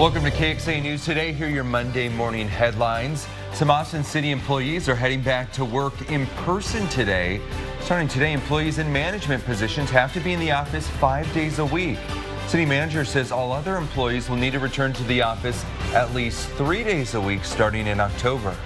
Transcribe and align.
Welcome 0.00 0.24
to 0.24 0.30
KXAN 0.30 0.80
News 0.84 1.04
Today. 1.04 1.30
Here 1.30 1.46
are 1.46 1.50
your 1.50 1.62
Monday 1.62 2.08
morning 2.08 2.48
headlines. 2.48 3.26
Some 3.52 3.70
Austin 3.70 4.02
City 4.02 4.30
employees 4.30 4.88
are 4.88 4.94
heading 4.94 5.20
back 5.20 5.52
to 5.52 5.62
work 5.62 6.10
in 6.10 6.24
person 6.26 6.88
today. 6.88 7.38
Starting 7.82 8.08
today, 8.08 8.32
employees 8.32 8.78
in 8.78 8.90
management 8.90 9.44
positions 9.44 9.90
have 9.90 10.14
to 10.14 10.20
be 10.20 10.32
in 10.32 10.40
the 10.40 10.52
office 10.52 10.88
five 10.88 11.30
days 11.34 11.58
a 11.58 11.66
week. 11.66 11.98
City 12.46 12.64
manager 12.64 13.04
says 13.04 13.30
all 13.30 13.52
other 13.52 13.76
employees 13.76 14.30
will 14.30 14.38
need 14.38 14.52
to 14.52 14.58
return 14.58 14.94
to 14.94 15.04
the 15.04 15.20
office 15.20 15.62
at 15.92 16.14
least 16.14 16.48
three 16.52 16.82
days 16.82 17.12
a 17.12 17.20
week 17.20 17.44
starting 17.44 17.86
in 17.86 18.00
October. 18.00 18.56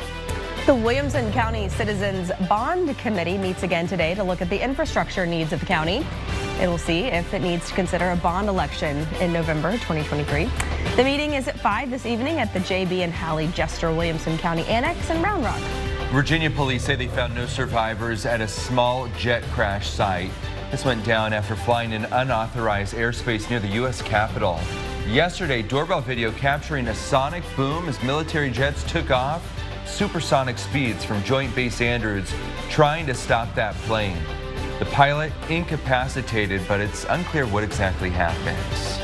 The 0.67 0.75
Williamson 0.77 1.33
County 1.33 1.69
Citizens 1.69 2.31
Bond 2.49 2.97
Committee 2.99 3.39
meets 3.39 3.65
again 3.65 3.89
today 3.89 4.15
to 4.15 4.23
look 4.23 4.41
at 4.41 4.51
the 4.51 4.63
infrastructure 4.63 5.27
needs 5.27 5.53
of 5.53 5.59
the 5.59 5.67
county. 5.67 6.07
It 6.61 6.69
will 6.69 6.79
see 6.79 7.05
if 7.05 7.35
it 7.35 7.43
needs 7.43 7.69
to 7.69 7.75
consider 7.75 8.11
a 8.11 8.17
bond 8.17 8.49
election 8.49 9.07
in 9.21 9.33
November 9.33 9.73
2023. 9.73 10.49
The 10.97 11.03
meeting 11.03 11.35
is 11.35 11.49
at 11.49 11.59
5 11.59 11.91
this 11.91 12.07
evening 12.07 12.39
at 12.39 12.53
the 12.53 12.61
JB 12.61 13.01
and 13.01 13.13
Hallie 13.13 13.49
Jester 13.49 13.93
Williamson 13.93 14.39
County 14.39 14.65
Annex 14.67 15.11
in 15.11 15.21
Round 15.21 15.45
Rock. 15.45 15.59
Virginia 16.13 16.49
police 16.51 16.85
say 16.85 16.95
they 16.95 17.09
found 17.09 17.35
no 17.35 17.47
survivors 17.47 18.25
at 18.25 18.41
a 18.41 18.47
small 18.47 19.09
jet 19.19 19.43
crash 19.51 19.91
site. 19.91 20.31
This 20.71 20.85
went 20.85 21.05
down 21.05 21.33
after 21.33 21.57
flying 21.57 21.93
in 21.93 22.05
unauthorized 22.05 22.95
airspace 22.95 23.51
near 23.51 23.59
the 23.59 23.69
U.S. 23.69 24.01
Capitol. 24.01 24.61
Yesterday, 25.09 25.61
doorbell 25.61 26.03
video 26.03 26.31
capturing 26.33 26.87
a 26.87 26.95
sonic 26.95 27.43
boom 27.57 27.89
as 27.89 28.01
military 28.05 28.51
jets 28.51 28.85
took 28.85 29.11
off 29.11 29.43
supersonic 29.87 30.59
speeds 30.59 31.05
from 31.05 31.23
Joint 31.25 31.55
Base 31.55 31.81
Andrews, 31.81 32.33
trying 32.71 33.07
to 33.07 33.15
stop 33.15 33.53
that 33.57 33.75
plane. 33.87 34.17
The 34.81 34.87
pilot 34.87 35.33
incapacitated, 35.49 36.63
but 36.67 36.81
it's 36.81 37.05
unclear 37.09 37.47
what 37.47 37.63
exactly 37.63 38.11
happened. 38.11 39.04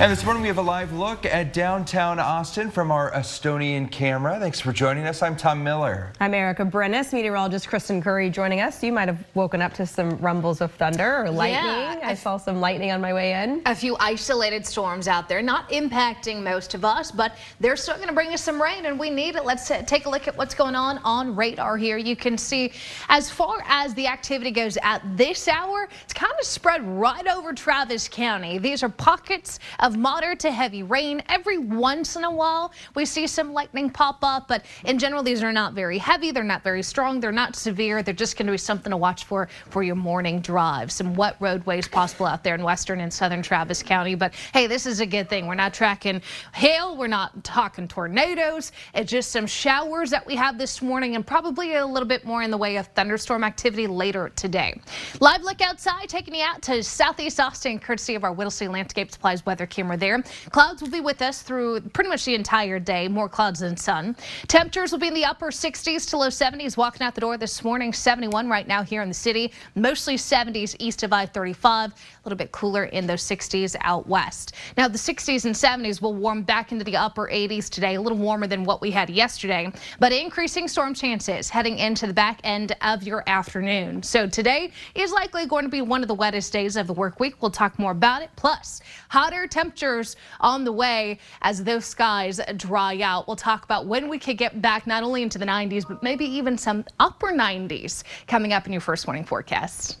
And 0.00 0.12
this 0.12 0.24
morning 0.24 0.42
we 0.42 0.48
have 0.48 0.58
a 0.58 0.62
live 0.62 0.92
look 0.92 1.26
at 1.26 1.52
downtown 1.52 2.20
Austin 2.20 2.70
from 2.70 2.92
our 2.92 3.10
Estonian 3.10 3.90
camera. 3.90 4.38
Thanks 4.38 4.60
for 4.60 4.72
joining 4.72 5.08
us. 5.08 5.22
I'm 5.22 5.36
Tom 5.36 5.64
Miller. 5.64 6.12
I'm 6.20 6.34
Erica 6.34 6.64
Brennis, 6.64 7.12
meteorologist 7.12 7.66
Kristen 7.66 8.00
Curry 8.00 8.30
joining 8.30 8.60
us. 8.60 8.80
You 8.80 8.92
might 8.92 9.08
have 9.08 9.26
woken 9.34 9.60
up 9.60 9.74
to 9.74 9.84
some 9.84 10.10
rumbles 10.18 10.60
of 10.60 10.70
thunder 10.74 11.24
or 11.24 11.30
lightning. 11.32 11.64
Yeah, 11.64 11.98
I 12.04 12.14
saw 12.14 12.36
some 12.36 12.60
lightning 12.60 12.92
on 12.92 13.00
my 13.00 13.12
way 13.12 13.42
in. 13.42 13.60
A 13.66 13.74
few 13.74 13.96
isolated 13.98 14.64
storms 14.64 15.08
out 15.08 15.28
there, 15.28 15.42
not 15.42 15.68
impacting 15.70 16.44
most 16.44 16.74
of 16.74 16.84
us, 16.84 17.10
but 17.10 17.32
they're 17.58 17.74
still 17.74 17.96
going 17.96 18.06
to 18.06 18.14
bring 18.14 18.32
us 18.32 18.44
some 18.44 18.62
rain 18.62 18.86
and 18.86 19.00
we 19.00 19.10
need 19.10 19.34
it. 19.34 19.44
Let's 19.44 19.68
uh, 19.68 19.82
take 19.82 20.06
a 20.06 20.08
look 20.08 20.28
at 20.28 20.36
what's 20.36 20.54
going 20.54 20.76
on 20.76 20.98
on 20.98 21.34
radar 21.34 21.76
here. 21.76 21.96
You 21.96 22.14
can 22.14 22.38
see 22.38 22.70
as 23.08 23.32
far 23.32 23.64
as 23.66 23.94
the 23.94 24.06
activity 24.06 24.52
goes 24.52 24.78
at 24.80 25.02
this 25.16 25.48
hour, 25.48 25.88
it's 26.04 26.14
kind 26.14 26.32
of 26.40 26.46
spread 26.46 26.86
right 26.86 27.26
over 27.26 27.52
Travis 27.52 28.08
County. 28.08 28.58
These 28.58 28.84
are 28.84 28.88
pockets 28.88 29.58
of 29.80 29.87
of 29.88 29.96
moderate 29.96 30.38
to 30.40 30.50
heavy 30.50 30.82
rain. 30.82 31.22
Every 31.30 31.56
once 31.56 32.14
in 32.14 32.24
a 32.24 32.30
while, 32.30 32.72
we 32.94 33.06
see 33.06 33.26
some 33.26 33.54
lightning 33.54 33.88
pop 33.88 34.18
up, 34.22 34.46
but 34.46 34.66
in 34.84 34.98
general, 34.98 35.22
these 35.22 35.42
are 35.42 35.50
not 35.50 35.72
very 35.72 35.96
heavy. 35.96 36.30
They're 36.30 36.44
not 36.44 36.62
very 36.62 36.82
strong. 36.82 37.20
They're 37.20 37.32
not 37.32 37.56
severe. 37.56 38.02
They're 38.02 38.12
just 38.12 38.36
going 38.36 38.46
to 38.46 38.52
be 38.52 38.58
something 38.58 38.90
to 38.90 38.98
watch 38.98 39.24
for 39.24 39.48
for 39.70 39.82
your 39.82 39.94
morning 39.94 40.40
drive. 40.40 40.92
Some 40.92 41.14
wet 41.14 41.36
roadways 41.40 41.88
possible 41.88 42.26
out 42.26 42.44
there 42.44 42.54
in 42.54 42.62
western 42.62 43.00
and 43.00 43.10
southern 43.10 43.40
Travis 43.40 43.82
County. 43.82 44.14
But 44.14 44.34
hey, 44.52 44.66
this 44.66 44.84
is 44.84 45.00
a 45.00 45.06
good 45.06 45.30
thing. 45.30 45.46
We're 45.46 45.54
not 45.54 45.72
tracking 45.72 46.20
hail. 46.52 46.94
We're 46.94 47.06
not 47.06 47.42
talking 47.42 47.88
tornadoes. 47.88 48.72
It's 48.94 49.10
just 49.10 49.32
some 49.32 49.46
showers 49.46 50.10
that 50.10 50.26
we 50.26 50.36
have 50.36 50.58
this 50.58 50.82
morning 50.82 51.16
and 51.16 51.26
probably 51.26 51.76
a 51.76 51.86
little 51.86 52.08
bit 52.08 52.26
more 52.26 52.42
in 52.42 52.50
the 52.50 52.58
way 52.58 52.76
of 52.76 52.88
thunderstorm 52.88 53.42
activity 53.42 53.86
later 53.86 54.28
today. 54.36 54.78
Live 55.20 55.42
look 55.42 55.62
outside, 55.62 56.10
taking 56.10 56.34
you 56.34 56.44
out 56.44 56.60
to 56.62 56.82
southeast 56.82 57.40
Austin, 57.40 57.78
courtesy 57.78 58.14
of 58.14 58.24
our 58.24 58.34
Whittlesey 58.34 58.68
Landscape 58.68 59.10
Supplies 59.10 59.46
weather 59.46 59.66
camera 59.78 59.96
there. 59.96 60.20
Clouds 60.50 60.82
will 60.82 60.90
be 60.90 61.00
with 61.00 61.22
us 61.22 61.42
through 61.42 61.80
pretty 61.92 62.10
much 62.10 62.24
the 62.24 62.34
entire 62.34 62.80
day, 62.80 63.06
more 63.06 63.28
clouds 63.28 63.60
than 63.60 63.76
sun. 63.76 64.16
Temperatures 64.48 64.90
will 64.90 64.98
be 64.98 65.06
in 65.06 65.14
the 65.14 65.24
upper 65.24 65.52
60s 65.52 66.08
to 66.10 66.16
low 66.16 66.28
70s. 66.28 66.76
Walking 66.76 67.02
out 67.02 67.14
the 67.14 67.20
door 67.20 67.38
this 67.38 67.62
morning, 67.62 67.92
71 67.92 68.48
right 68.48 68.66
now 68.66 68.82
here 68.82 69.02
in 69.02 69.08
the 69.08 69.14
city, 69.14 69.52
mostly 69.76 70.16
70s 70.16 70.74
east 70.80 71.04
of 71.04 71.12
I-35, 71.12 71.64
a 71.64 71.92
little 72.24 72.36
bit 72.36 72.50
cooler 72.50 72.86
in 72.86 73.06
those 73.06 73.22
60s 73.22 73.76
out 73.82 74.08
west. 74.08 74.56
Now 74.76 74.88
the 74.88 74.98
60s 74.98 75.44
and 75.44 75.54
70s 75.54 76.02
will 76.02 76.14
warm 76.14 76.42
back 76.42 76.72
into 76.72 76.84
the 76.84 76.96
upper 76.96 77.28
80s 77.28 77.70
today, 77.70 77.94
a 77.94 78.00
little 78.00 78.18
warmer 78.18 78.48
than 78.48 78.64
what 78.64 78.80
we 78.80 78.90
had 78.90 79.08
yesterday, 79.08 79.70
but 80.00 80.12
increasing 80.12 80.66
storm 80.66 80.92
chances 80.92 81.48
heading 81.48 81.78
into 81.78 82.08
the 82.08 82.12
back 82.12 82.40
end 82.42 82.74
of 82.80 83.04
your 83.04 83.22
afternoon. 83.28 84.02
So 84.02 84.26
today 84.26 84.72
is 84.96 85.12
likely 85.12 85.46
going 85.46 85.62
to 85.64 85.70
be 85.70 85.82
one 85.82 86.02
of 86.02 86.08
the 86.08 86.14
wettest 86.14 86.52
days 86.52 86.74
of 86.74 86.88
the 86.88 86.92
work 86.92 87.20
week. 87.20 87.40
We'll 87.40 87.52
talk 87.52 87.78
more 87.78 87.92
about 87.92 88.22
it. 88.22 88.30
Plus, 88.34 88.80
hotter 89.08 89.46
temperatures 89.46 89.67
temperatures 89.68 90.16
on 90.40 90.64
the 90.64 90.72
way 90.72 91.18
as 91.42 91.62
those 91.64 91.84
skies 91.84 92.40
dry 92.56 93.00
out. 93.00 93.26
We'll 93.26 93.36
talk 93.36 93.64
about 93.64 93.86
when 93.86 94.08
we 94.08 94.18
could 94.18 94.38
get 94.38 94.60
back 94.62 94.86
not 94.86 95.02
only 95.02 95.22
into 95.22 95.38
the 95.38 95.46
90s, 95.46 95.86
but 95.86 96.02
maybe 96.02 96.24
even 96.24 96.56
some 96.56 96.84
upper 96.98 97.28
90s 97.28 98.02
coming 98.26 98.52
up 98.52 98.66
in 98.66 98.72
your 98.72 98.80
First 98.80 99.06
Warning 99.06 99.24
forecast. 99.24 99.98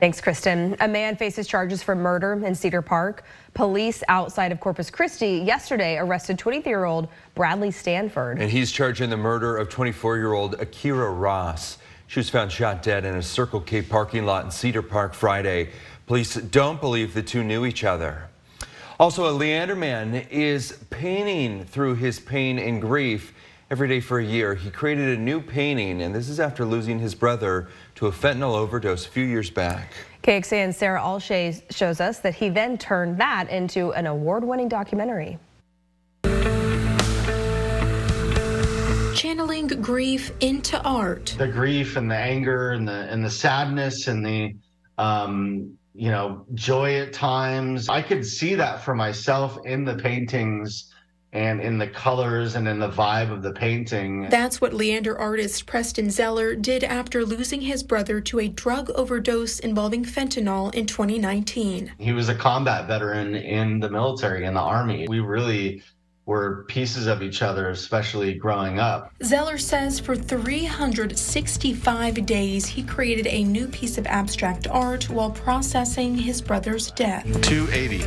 Thanks, 0.00 0.20
Kristen. 0.20 0.76
A 0.78 0.86
man 0.86 1.16
faces 1.16 1.48
charges 1.48 1.82
for 1.82 1.96
murder 1.96 2.40
in 2.46 2.54
Cedar 2.54 2.82
Park. 2.82 3.24
Police 3.54 4.04
outside 4.06 4.52
of 4.52 4.60
Corpus 4.60 4.90
Christi 4.90 5.38
yesterday 5.38 5.96
arrested 5.96 6.38
23-year-old 6.38 7.08
Bradley 7.34 7.72
Stanford. 7.72 8.40
And 8.40 8.48
he's 8.48 8.70
charged 8.70 9.00
in 9.00 9.10
the 9.10 9.16
murder 9.16 9.56
of 9.56 9.68
24-year-old 9.68 10.54
Akira 10.60 11.10
Ross. 11.10 11.78
She 12.06 12.20
was 12.20 12.30
found 12.30 12.52
shot 12.52 12.84
dead 12.84 13.04
in 13.04 13.16
a 13.16 13.22
Circle 13.22 13.62
K 13.62 13.82
parking 13.82 14.24
lot 14.24 14.44
in 14.44 14.52
Cedar 14.52 14.82
Park 14.82 15.14
Friday. 15.14 15.70
Police 16.06 16.36
don't 16.36 16.80
believe 16.80 17.12
the 17.12 17.22
two 17.22 17.42
knew 17.42 17.66
each 17.66 17.82
other. 17.82 18.28
Also, 19.00 19.30
a 19.30 19.30
Leander 19.30 19.76
man 19.76 20.12
is 20.28 20.76
painting 20.90 21.64
through 21.64 21.94
his 21.94 22.18
pain 22.18 22.58
and 22.58 22.80
grief 22.80 23.32
every 23.70 23.86
day 23.86 24.00
for 24.00 24.18
a 24.18 24.24
year. 24.24 24.56
He 24.56 24.70
created 24.70 25.16
a 25.16 25.22
new 25.22 25.40
painting, 25.40 26.02
and 26.02 26.12
this 26.12 26.28
is 26.28 26.40
after 26.40 26.64
losing 26.64 26.98
his 26.98 27.14
brother 27.14 27.68
to 27.94 28.08
a 28.08 28.10
fentanyl 28.10 28.56
overdose 28.56 29.06
a 29.06 29.08
few 29.08 29.22
years 29.24 29.50
back. 29.50 29.92
KXAN 30.24 30.74
Sarah 30.74 31.00
Alshay 31.00 31.62
shows 31.70 32.00
us 32.00 32.18
that 32.18 32.34
he 32.34 32.48
then 32.48 32.76
turned 32.76 33.18
that 33.18 33.48
into 33.50 33.92
an 33.92 34.06
award-winning 34.06 34.68
documentary. 34.68 35.38
Channeling 39.14 39.68
grief 39.80 40.32
into 40.40 40.82
art. 40.82 41.36
The 41.38 41.46
grief 41.46 41.96
and 41.96 42.10
the 42.10 42.16
anger 42.16 42.72
and 42.72 42.88
the 42.88 43.08
and 43.12 43.24
the 43.24 43.30
sadness 43.30 44.08
and 44.08 44.26
the 44.26 44.56
um, 44.96 45.78
you 45.98 46.12
know, 46.12 46.46
joy 46.54 47.00
at 47.00 47.12
times. 47.12 47.88
I 47.88 48.02
could 48.02 48.24
see 48.24 48.54
that 48.54 48.84
for 48.84 48.94
myself 48.94 49.58
in 49.64 49.84
the 49.84 49.96
paintings 49.96 50.94
and 51.32 51.60
in 51.60 51.76
the 51.76 51.88
colors 51.88 52.54
and 52.54 52.68
in 52.68 52.78
the 52.78 52.88
vibe 52.88 53.32
of 53.32 53.42
the 53.42 53.52
painting. 53.52 54.28
That's 54.30 54.60
what 54.60 54.72
Leander 54.72 55.18
artist 55.18 55.66
Preston 55.66 56.08
Zeller 56.08 56.54
did 56.54 56.84
after 56.84 57.24
losing 57.24 57.62
his 57.62 57.82
brother 57.82 58.20
to 58.20 58.38
a 58.38 58.48
drug 58.48 58.90
overdose 58.90 59.58
involving 59.58 60.04
fentanyl 60.04 60.72
in 60.72 60.86
2019. 60.86 61.92
He 61.98 62.12
was 62.12 62.28
a 62.28 62.34
combat 62.34 62.86
veteran 62.86 63.34
in 63.34 63.80
the 63.80 63.90
military, 63.90 64.46
in 64.46 64.54
the 64.54 64.60
army. 64.60 65.04
We 65.08 65.18
really 65.18 65.82
were 66.28 66.64
pieces 66.64 67.06
of 67.06 67.22
each 67.22 67.40
other, 67.40 67.70
especially 67.70 68.34
growing 68.34 68.78
up. 68.78 69.10
Zeller 69.24 69.56
says 69.56 69.98
for 69.98 70.14
365 70.14 72.26
days 72.26 72.66
he 72.66 72.82
created 72.82 73.26
a 73.28 73.44
new 73.44 73.66
piece 73.66 73.96
of 73.96 74.06
abstract 74.06 74.68
art 74.68 75.08
while 75.08 75.30
processing 75.30 76.14
his 76.14 76.42
brother's 76.42 76.90
death. 76.90 77.24
280. 77.40 78.00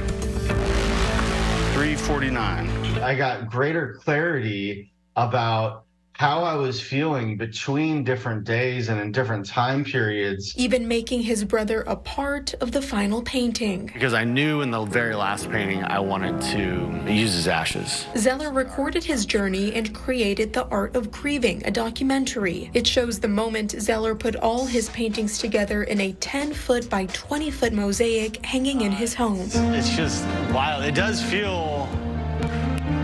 349. 1.74 2.70
I 3.02 3.16
got 3.16 3.50
greater 3.50 3.96
clarity 3.96 4.94
about 5.16 5.86
how 6.22 6.44
I 6.44 6.54
was 6.54 6.80
feeling 6.80 7.36
between 7.36 8.04
different 8.04 8.44
days 8.44 8.90
and 8.90 9.02
in 9.02 9.12
different 9.12 9.44
time 9.44 9.84
periods. 9.84 10.56
Even 10.56 10.88
making 10.88 11.24
his 11.24 11.44
brother 11.44 11.82
a 11.88 11.96
part 11.96 12.54
of 12.62 12.72
the 12.72 12.80
final 12.80 13.24
painting. 13.24 13.90
Because 13.92 14.14
I 14.14 14.24
knew 14.24 14.62
in 14.62 14.70
the 14.70 14.86
very 14.86 15.16
last 15.16 15.50
painting 15.50 15.84
I 15.84 15.98
wanted 16.00 16.40
to 16.54 17.12
use 17.12 17.34
his 17.34 17.48
ashes. 17.48 18.06
Zeller 18.16 18.52
recorded 18.52 19.04
his 19.04 19.26
journey 19.26 19.74
and 19.74 19.96
created 19.96 20.54
The 20.54 20.68
Art 20.68 20.96
of 20.96 21.10
Grieving, 21.10 21.66
a 21.66 21.72
documentary. 21.72 22.70
It 22.76 22.86
shows 22.86 23.20
the 23.20 23.28
moment 23.28 23.72
Zeller 23.82 24.14
put 24.14 24.36
all 24.36 24.68
his 24.68 24.90
paintings 24.90 25.40
together 25.40 25.86
in 25.86 26.00
a 26.02 26.14
10 26.14 26.54
foot 26.54 26.88
by 26.88 27.08
20 27.08 27.50
foot 27.50 27.74
mosaic 27.74 28.46
hanging 28.46 28.82
in 28.82 28.92
his 28.92 29.16
home. 29.16 29.50
It's 29.74 29.96
just 29.96 30.24
wild. 30.54 30.84
It 30.84 30.94
does 30.94 31.24
feel 31.24 31.71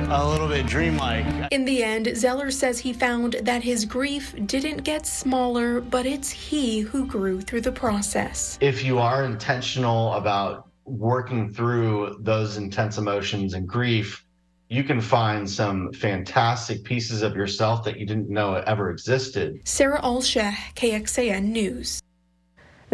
a 0.09 0.29
little 0.29 0.47
bit 0.47 0.65
dreamlike. 0.65 1.25
In 1.51 1.65
the 1.65 1.83
end, 1.83 2.15
Zeller 2.15 2.49
says 2.49 2.79
he 2.79 2.93
found 2.93 3.33
that 3.41 3.63
his 3.63 3.83
grief 3.83 4.33
didn't 4.45 4.83
get 4.83 5.05
smaller, 5.05 5.81
but 5.81 6.05
it's 6.05 6.29
he 6.29 6.79
who 6.79 7.05
grew 7.05 7.41
through 7.41 7.61
the 7.61 7.71
process. 7.71 8.57
If 8.61 8.85
you 8.85 8.99
are 8.99 9.25
intentional 9.25 10.13
about 10.13 10.69
working 10.85 11.53
through 11.53 12.19
those 12.21 12.55
intense 12.55 12.97
emotions 12.97 13.53
and 13.53 13.67
grief, 13.67 14.25
you 14.69 14.83
can 14.83 15.01
find 15.01 15.49
some 15.49 15.91
fantastic 15.93 16.83
pieces 16.83 17.21
of 17.21 17.35
yourself 17.35 17.83
that 17.83 17.99
you 17.99 18.05
didn't 18.05 18.29
know 18.29 18.55
ever 18.65 18.89
existed. 18.89 19.59
Sarah 19.65 20.01
Alsheh, 20.01 20.53
KXAN 20.75 21.43
News. 21.43 22.01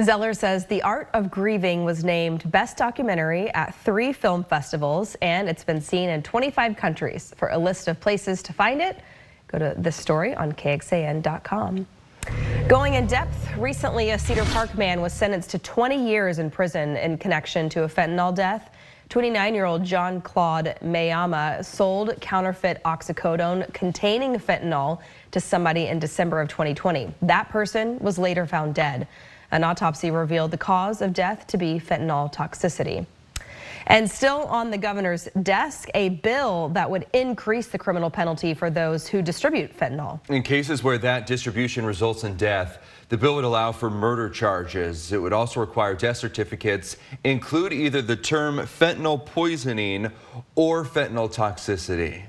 Zeller 0.01 0.33
says 0.33 0.65
The 0.65 0.81
Art 0.81 1.07
of 1.13 1.29
Grieving 1.29 1.85
was 1.85 2.03
named 2.03 2.49
Best 2.49 2.77
Documentary 2.77 3.53
at 3.53 3.75
three 3.75 4.11
film 4.11 4.43
festivals, 4.43 5.15
and 5.21 5.47
it's 5.47 5.63
been 5.63 5.81
seen 5.81 6.09
in 6.09 6.23
25 6.23 6.75
countries. 6.75 7.31
For 7.37 7.49
a 7.49 7.57
list 7.59 7.87
of 7.87 7.99
places 7.99 8.41
to 8.43 8.53
find 8.53 8.81
it, 8.81 8.99
go 9.47 9.59
to 9.59 9.75
this 9.77 9.95
story 9.95 10.33
on 10.33 10.53
KXAN.com. 10.53 11.85
Going 12.67 12.95
in 12.95 13.05
depth, 13.05 13.55
recently 13.55 14.09
a 14.11 14.17
Cedar 14.17 14.45
Park 14.45 14.75
man 14.75 14.99
was 14.99 15.13
sentenced 15.13 15.51
to 15.51 15.59
20 15.59 16.09
years 16.09 16.39
in 16.39 16.49
prison 16.49 16.97
in 16.97 17.19
connection 17.19 17.69
to 17.69 17.83
a 17.83 17.87
fentanyl 17.87 18.33
death. 18.33 18.71
29-year-old 19.09 19.83
John 19.83 20.21
Claude 20.21 20.75
Mayama 20.83 21.63
sold 21.63 22.19
counterfeit 22.19 22.81
oxycodone 22.83 23.71
containing 23.75 24.39
fentanyl 24.39 25.01
to 25.29 25.39
somebody 25.39 25.85
in 25.85 25.99
December 25.99 26.41
of 26.41 26.49
2020. 26.49 27.13
That 27.21 27.49
person 27.49 27.99
was 27.99 28.17
later 28.17 28.47
found 28.47 28.73
dead. 28.73 29.07
An 29.53 29.63
autopsy 29.63 30.09
revealed 30.09 30.50
the 30.50 30.57
cause 30.57 31.00
of 31.00 31.13
death 31.13 31.45
to 31.45 31.59
be 31.59 31.79
fentanyl 31.79 32.33
toxicity. 32.33 33.05
And 33.85 34.09
still 34.09 34.45
on 34.45 34.71
the 34.71 34.79
governor's 34.79 35.25
desk, 35.44 35.89
a 35.94 36.09
bill 36.09 36.69
that 36.69 36.89
would 36.89 37.05
increase 37.13 37.67
the 37.67 37.77
criminal 37.77 38.09
penalty 38.09 38.55
for 38.55 38.71
those 38.71 39.07
who 39.07 39.21
distribute 39.21 39.77
fentanyl. 39.77 40.19
In 40.27 40.41
cases 40.41 40.83
where 40.83 40.97
that 40.97 41.27
distribution 41.27 41.85
results 41.85 42.23
in 42.23 42.35
death, 42.35 42.79
the 43.09 43.17
bill 43.17 43.35
would 43.35 43.44
allow 43.44 43.71
for 43.71 43.91
murder 43.91 44.27
charges. 44.27 45.11
It 45.11 45.21
would 45.21 45.33
also 45.33 45.59
require 45.59 45.94
death 45.94 46.17
certificates 46.17 46.97
include 47.23 47.73
either 47.73 48.01
the 48.01 48.15
term 48.15 48.57
fentanyl 48.57 49.23
poisoning 49.23 50.11
or 50.55 50.83
fentanyl 50.83 51.31
toxicity. 51.31 52.23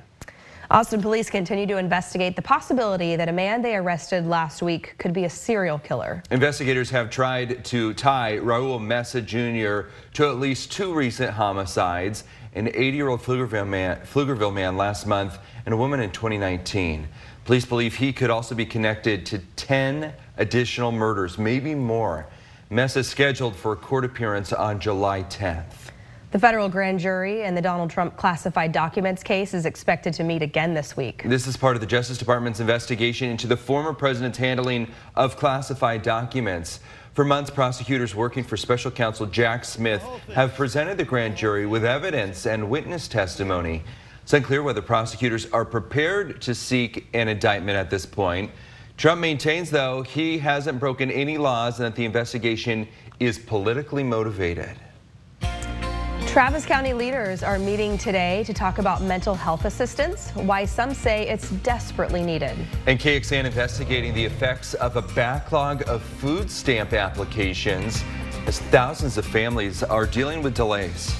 Austin 0.70 1.02
police 1.02 1.28
continue 1.28 1.66
to 1.66 1.76
investigate 1.76 2.36
the 2.36 2.42
possibility 2.42 3.16
that 3.16 3.28
a 3.28 3.32
man 3.32 3.60
they 3.60 3.76
arrested 3.76 4.26
last 4.26 4.62
week 4.62 4.94
could 4.96 5.12
be 5.12 5.24
a 5.24 5.30
serial 5.30 5.78
killer. 5.78 6.22
Investigators 6.30 6.88
have 6.88 7.10
tried 7.10 7.62
to 7.66 7.92
tie 7.94 8.38
Raul 8.38 8.80
Mesa 8.80 9.20
Jr. 9.20 9.90
to 10.14 10.28
at 10.28 10.38
least 10.38 10.72
two 10.72 10.94
recent 10.94 11.30
homicides, 11.30 12.24
an 12.54 12.68
80-year-old 12.68 13.20
Pflugerville 13.20 13.68
man, 13.68 14.00
Pflugerville 14.06 14.54
man 14.54 14.76
last 14.76 15.06
month 15.06 15.38
and 15.66 15.74
a 15.74 15.76
woman 15.76 16.00
in 16.00 16.10
2019. 16.10 17.08
Police 17.44 17.66
believe 17.66 17.96
he 17.96 18.12
could 18.12 18.30
also 18.30 18.54
be 18.54 18.64
connected 18.64 19.26
to 19.26 19.40
10 19.56 20.14
additional 20.38 20.92
murders, 20.92 21.36
maybe 21.36 21.74
more. 21.74 22.26
Mesa 22.70 23.00
is 23.00 23.08
scheduled 23.08 23.54
for 23.54 23.72
a 23.72 23.76
court 23.76 24.04
appearance 24.04 24.50
on 24.52 24.80
July 24.80 25.24
10th. 25.24 25.90
The 26.34 26.40
federal 26.40 26.68
grand 26.68 26.98
jury 26.98 27.42
in 27.42 27.54
the 27.54 27.62
Donald 27.62 27.90
Trump 27.90 28.16
classified 28.16 28.72
documents 28.72 29.22
case 29.22 29.54
is 29.54 29.66
expected 29.66 30.12
to 30.14 30.24
meet 30.24 30.42
again 30.42 30.74
this 30.74 30.96
week. 30.96 31.22
This 31.24 31.46
is 31.46 31.56
part 31.56 31.76
of 31.76 31.80
the 31.80 31.86
Justice 31.86 32.18
Department's 32.18 32.58
investigation 32.58 33.30
into 33.30 33.46
the 33.46 33.56
former 33.56 33.92
president's 33.92 34.36
handling 34.36 34.88
of 35.14 35.36
classified 35.36 36.02
documents. 36.02 36.80
For 37.12 37.24
months, 37.24 37.50
prosecutors 37.50 38.16
working 38.16 38.42
for 38.42 38.56
special 38.56 38.90
counsel 38.90 39.26
Jack 39.26 39.64
Smith 39.64 40.02
have 40.34 40.54
presented 40.54 40.98
the 40.98 41.04
grand 41.04 41.36
jury 41.36 41.66
with 41.66 41.84
evidence 41.84 42.46
and 42.46 42.68
witness 42.68 43.06
testimony. 43.06 43.84
It's 44.24 44.32
unclear 44.32 44.64
whether 44.64 44.82
prosecutors 44.82 45.46
are 45.52 45.64
prepared 45.64 46.42
to 46.42 46.52
seek 46.52 47.06
an 47.14 47.28
indictment 47.28 47.76
at 47.76 47.90
this 47.90 48.06
point. 48.06 48.50
Trump 48.96 49.20
maintains, 49.20 49.70
though, 49.70 50.02
he 50.02 50.38
hasn't 50.38 50.80
broken 50.80 51.12
any 51.12 51.38
laws 51.38 51.78
and 51.78 51.86
that 51.86 51.94
the 51.94 52.04
investigation 52.04 52.88
is 53.20 53.38
politically 53.38 54.02
motivated. 54.02 54.76
Travis 56.34 56.66
County 56.66 56.92
leaders 56.92 57.44
are 57.44 57.60
meeting 57.60 57.96
today 57.96 58.42
to 58.42 58.52
talk 58.52 58.78
about 58.78 59.00
mental 59.00 59.36
health 59.36 59.66
assistance, 59.66 60.30
why 60.30 60.64
some 60.64 60.92
say 60.92 61.28
it's 61.28 61.48
desperately 61.62 62.24
needed. 62.24 62.56
And 62.88 62.98
KXAN 62.98 63.44
investigating 63.44 64.12
the 64.14 64.24
effects 64.24 64.74
of 64.74 64.96
a 64.96 65.02
backlog 65.02 65.88
of 65.88 66.02
food 66.02 66.50
stamp 66.50 66.92
applications 66.92 68.02
as 68.48 68.58
thousands 68.58 69.16
of 69.16 69.24
families 69.24 69.84
are 69.84 70.06
dealing 70.06 70.42
with 70.42 70.56
delays. 70.56 71.14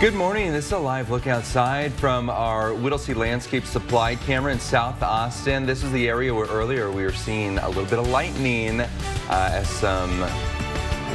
Good 0.00 0.14
morning. 0.14 0.50
This 0.50 0.64
is 0.64 0.72
a 0.72 0.78
live 0.78 1.10
look 1.10 1.26
outside 1.26 1.92
from 1.92 2.30
our 2.30 2.72
Whittlesey 2.72 3.12
Landscape 3.12 3.66
Supply 3.66 4.14
camera 4.14 4.50
in 4.50 4.58
South 4.58 5.02
Austin. 5.02 5.66
This 5.66 5.84
is 5.84 5.92
the 5.92 6.08
area 6.08 6.34
where 6.34 6.46
earlier 6.46 6.90
we 6.90 7.02
were 7.02 7.12
seeing 7.12 7.58
a 7.58 7.68
little 7.68 7.84
bit 7.84 7.98
of 7.98 8.08
lightning 8.08 8.80
uh, 8.80 8.86
as 9.28 9.68
some 9.68 10.20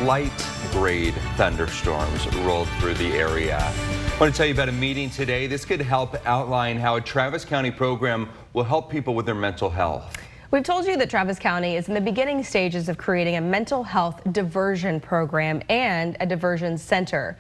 light 0.05 0.47
grade 0.71 1.15
thunderstorms 1.35 2.27
rolled 2.35 2.69
through 2.79 2.93
the 2.93 3.11
area. 3.13 3.57
I 3.57 4.17
want 4.19 4.31
to 4.31 4.37
tell 4.37 4.45
you 4.45 4.53
about 4.53 4.69
a 4.69 4.73
meeting 4.73 5.09
today. 5.09 5.47
This 5.47 5.65
could 5.65 5.81
help 5.81 6.15
outline 6.27 6.77
how 6.77 6.97
a 6.97 7.01
Travis 7.01 7.43
County 7.43 7.71
program 7.71 8.29
will 8.53 8.65
help 8.65 8.91
people 8.91 9.15
with 9.15 9.25
their 9.25 9.33
mental 9.33 9.71
health. 9.71 10.15
We've 10.51 10.61
told 10.61 10.85
you 10.85 10.95
that 10.97 11.09
Travis 11.09 11.39
County 11.39 11.75
is 11.75 11.87
in 11.87 11.95
the 11.95 12.01
beginning 12.01 12.43
stages 12.43 12.87
of 12.87 12.99
creating 12.99 13.37
a 13.37 13.41
mental 13.41 13.81
health 13.81 14.21
diversion 14.31 14.99
program 14.99 15.63
and 15.69 16.15
a 16.19 16.25
diversion 16.27 16.77
center 16.77 17.35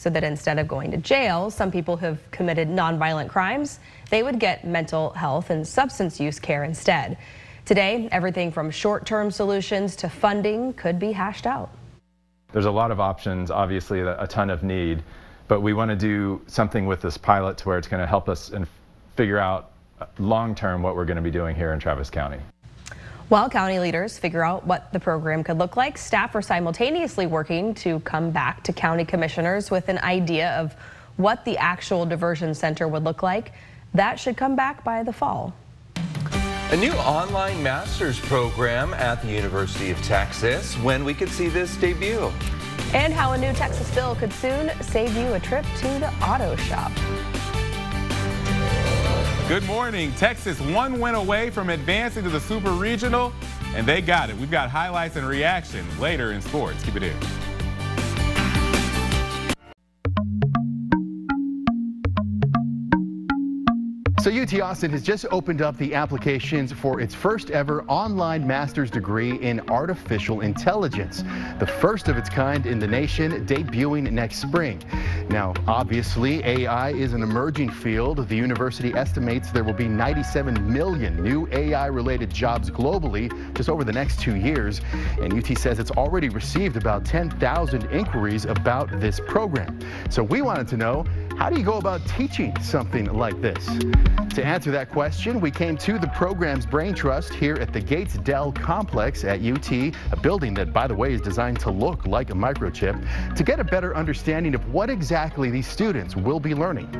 so 0.00 0.08
that 0.08 0.24
instead 0.24 0.58
of 0.58 0.66
going 0.66 0.90
to 0.90 0.96
jail, 0.96 1.50
some 1.50 1.70
people 1.70 1.94
who 1.94 2.06
have 2.06 2.30
committed 2.30 2.68
nonviolent 2.68 3.28
crimes, 3.28 3.80
they 4.08 4.22
would 4.22 4.40
get 4.40 4.64
mental 4.64 5.10
health 5.10 5.50
and 5.50 5.68
substance 5.68 6.18
use 6.18 6.40
care 6.40 6.64
instead. 6.64 7.18
Today, 7.66 8.08
everything 8.10 8.50
from 8.50 8.70
short-term 8.70 9.30
solutions 9.30 9.94
to 9.96 10.08
funding 10.08 10.72
could 10.72 10.98
be 10.98 11.12
hashed 11.12 11.46
out. 11.46 11.68
There's 12.50 12.64
a 12.64 12.70
lot 12.70 12.90
of 12.90 12.98
options, 12.98 13.50
obviously 13.50 14.00
a 14.00 14.26
ton 14.26 14.48
of 14.48 14.62
need, 14.62 15.02
but 15.48 15.60
we 15.60 15.74
want 15.74 15.90
to 15.90 15.96
do 15.96 16.40
something 16.46 16.86
with 16.86 17.02
this 17.02 17.18
pilot 17.18 17.58
to 17.58 17.68
where 17.68 17.76
it's 17.76 17.86
going 17.86 18.00
to 18.00 18.06
help 18.06 18.30
us 18.30 18.48
and 18.48 18.66
figure 19.16 19.38
out 19.38 19.72
long-term 20.18 20.82
what 20.82 20.96
we're 20.96 21.04
going 21.04 21.18
to 21.18 21.22
be 21.22 21.30
doing 21.30 21.54
here 21.54 21.74
in 21.74 21.78
Travis 21.78 22.08
County. 22.08 22.40
While 23.30 23.48
county 23.48 23.78
leaders 23.78 24.18
figure 24.18 24.42
out 24.42 24.66
what 24.66 24.92
the 24.92 24.98
program 24.98 25.44
could 25.44 25.56
look 25.56 25.76
like, 25.76 25.96
staff 25.96 26.34
are 26.34 26.42
simultaneously 26.42 27.26
working 27.26 27.74
to 27.74 28.00
come 28.00 28.32
back 28.32 28.64
to 28.64 28.72
county 28.72 29.04
commissioners 29.04 29.70
with 29.70 29.88
an 29.88 29.98
idea 29.98 30.50
of 30.58 30.74
what 31.16 31.44
the 31.44 31.56
actual 31.56 32.04
diversion 32.04 32.56
center 32.56 32.88
would 32.88 33.04
look 33.04 33.22
like. 33.22 33.52
That 33.94 34.18
should 34.18 34.36
come 34.36 34.56
back 34.56 34.82
by 34.82 35.04
the 35.04 35.12
fall. 35.12 35.54
A 36.72 36.76
new 36.76 36.90
online 36.94 37.62
master's 37.62 38.18
program 38.18 38.94
at 38.94 39.22
the 39.22 39.28
University 39.28 39.92
of 39.92 40.02
Texas. 40.02 40.74
When 40.78 41.04
we 41.04 41.14
could 41.14 41.28
see 41.28 41.46
this 41.46 41.76
debut. 41.76 42.32
And 42.94 43.12
how 43.12 43.34
a 43.34 43.38
new 43.38 43.52
Texas 43.52 43.94
bill 43.94 44.16
could 44.16 44.32
soon 44.32 44.72
save 44.80 45.16
you 45.16 45.34
a 45.34 45.38
trip 45.38 45.64
to 45.76 45.86
the 46.00 46.12
auto 46.20 46.56
shop. 46.56 46.90
Good 49.50 49.64
morning. 49.64 50.12
Texas 50.14 50.60
one 50.60 51.00
win 51.00 51.16
away 51.16 51.50
from 51.50 51.70
advancing 51.70 52.22
to 52.22 52.30
the 52.30 52.38
Super 52.38 52.70
Regional, 52.70 53.32
and 53.74 53.84
they 53.84 54.00
got 54.00 54.30
it. 54.30 54.36
We've 54.36 54.48
got 54.48 54.70
highlights 54.70 55.16
and 55.16 55.26
reaction 55.26 55.84
later 55.98 56.30
in 56.30 56.40
sports. 56.40 56.80
Keep 56.84 56.94
it 56.94 57.02
in. 57.02 57.39
So 64.20 64.30
UT 64.30 64.60
Austin 64.60 64.90
has 64.90 65.02
just 65.02 65.24
opened 65.30 65.62
up 65.62 65.78
the 65.78 65.94
applications 65.94 66.72
for 66.72 67.00
its 67.00 67.14
first 67.14 67.50
ever 67.50 67.84
online 67.84 68.46
master's 68.46 68.90
degree 68.90 69.40
in 69.40 69.60
artificial 69.70 70.42
intelligence, 70.42 71.24
the 71.58 71.66
first 71.66 72.08
of 72.08 72.18
its 72.18 72.28
kind 72.28 72.66
in 72.66 72.78
the 72.78 72.86
nation, 72.86 73.46
debuting 73.46 74.12
next 74.12 74.42
spring. 74.42 74.82
Now, 75.30 75.54
obviously, 75.66 76.44
AI 76.44 76.90
is 76.90 77.14
an 77.14 77.22
emerging 77.22 77.70
field. 77.70 78.28
The 78.28 78.36
university 78.36 78.92
estimates 78.92 79.52
there 79.52 79.64
will 79.64 79.72
be 79.72 79.88
97 79.88 80.70
million 80.70 81.22
new 81.22 81.48
AI-related 81.50 82.28
jobs 82.28 82.70
globally 82.70 83.30
just 83.54 83.70
over 83.70 83.84
the 83.84 83.92
next 83.92 84.20
two 84.20 84.36
years. 84.36 84.82
And 85.22 85.32
UT 85.32 85.56
says 85.56 85.78
it's 85.78 85.92
already 85.92 86.28
received 86.28 86.76
about 86.76 87.06
10,000 87.06 87.84
inquiries 87.84 88.44
about 88.44 89.00
this 89.00 89.18
program. 89.18 89.78
So 90.10 90.22
we 90.22 90.42
wanted 90.42 90.68
to 90.68 90.76
know, 90.76 91.06
how 91.40 91.48
do 91.48 91.56
you 91.56 91.64
go 91.64 91.78
about 91.78 92.06
teaching 92.06 92.54
something 92.60 93.06
like 93.14 93.40
this? 93.40 93.66
To 94.34 94.44
answer 94.44 94.70
that 94.72 94.90
question, 94.90 95.40
we 95.40 95.50
came 95.50 95.74
to 95.78 95.98
the 95.98 96.08
program's 96.08 96.66
brain 96.66 96.92
trust 96.92 97.32
here 97.32 97.54
at 97.54 97.72
the 97.72 97.80
Gates 97.80 98.18
Dell 98.18 98.52
complex 98.52 99.24
at 99.24 99.40
UT, 99.42 99.72
a 99.72 100.16
building 100.20 100.52
that, 100.52 100.74
by 100.74 100.86
the 100.86 100.94
way, 100.94 101.14
is 101.14 101.20
designed 101.22 101.58
to 101.60 101.70
look 101.70 102.06
like 102.06 102.28
a 102.28 102.34
microchip, 102.34 103.34
to 103.34 103.42
get 103.42 103.58
a 103.58 103.64
better 103.64 103.96
understanding 103.96 104.54
of 104.54 104.70
what 104.70 104.90
exactly 104.90 105.50
these 105.50 105.66
students 105.66 106.14
will 106.14 106.40
be 106.40 106.54
learning. 106.54 106.90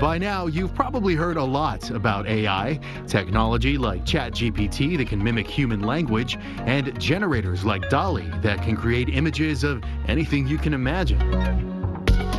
By 0.00 0.18
now, 0.18 0.46
you've 0.46 0.72
probably 0.72 1.16
heard 1.16 1.36
a 1.36 1.44
lot 1.44 1.90
about 1.90 2.28
AI, 2.28 2.78
technology 3.08 3.76
like 3.76 4.04
ChatGPT 4.04 4.96
that 4.98 5.08
can 5.08 5.22
mimic 5.22 5.48
human 5.48 5.80
language, 5.80 6.38
and 6.58 6.96
generators 7.00 7.64
like 7.64 7.88
DALL-E 7.88 8.30
that 8.42 8.62
can 8.62 8.76
create 8.76 9.08
images 9.08 9.64
of 9.64 9.82
anything 10.06 10.46
you 10.46 10.58
can 10.58 10.74
imagine. 10.74 11.71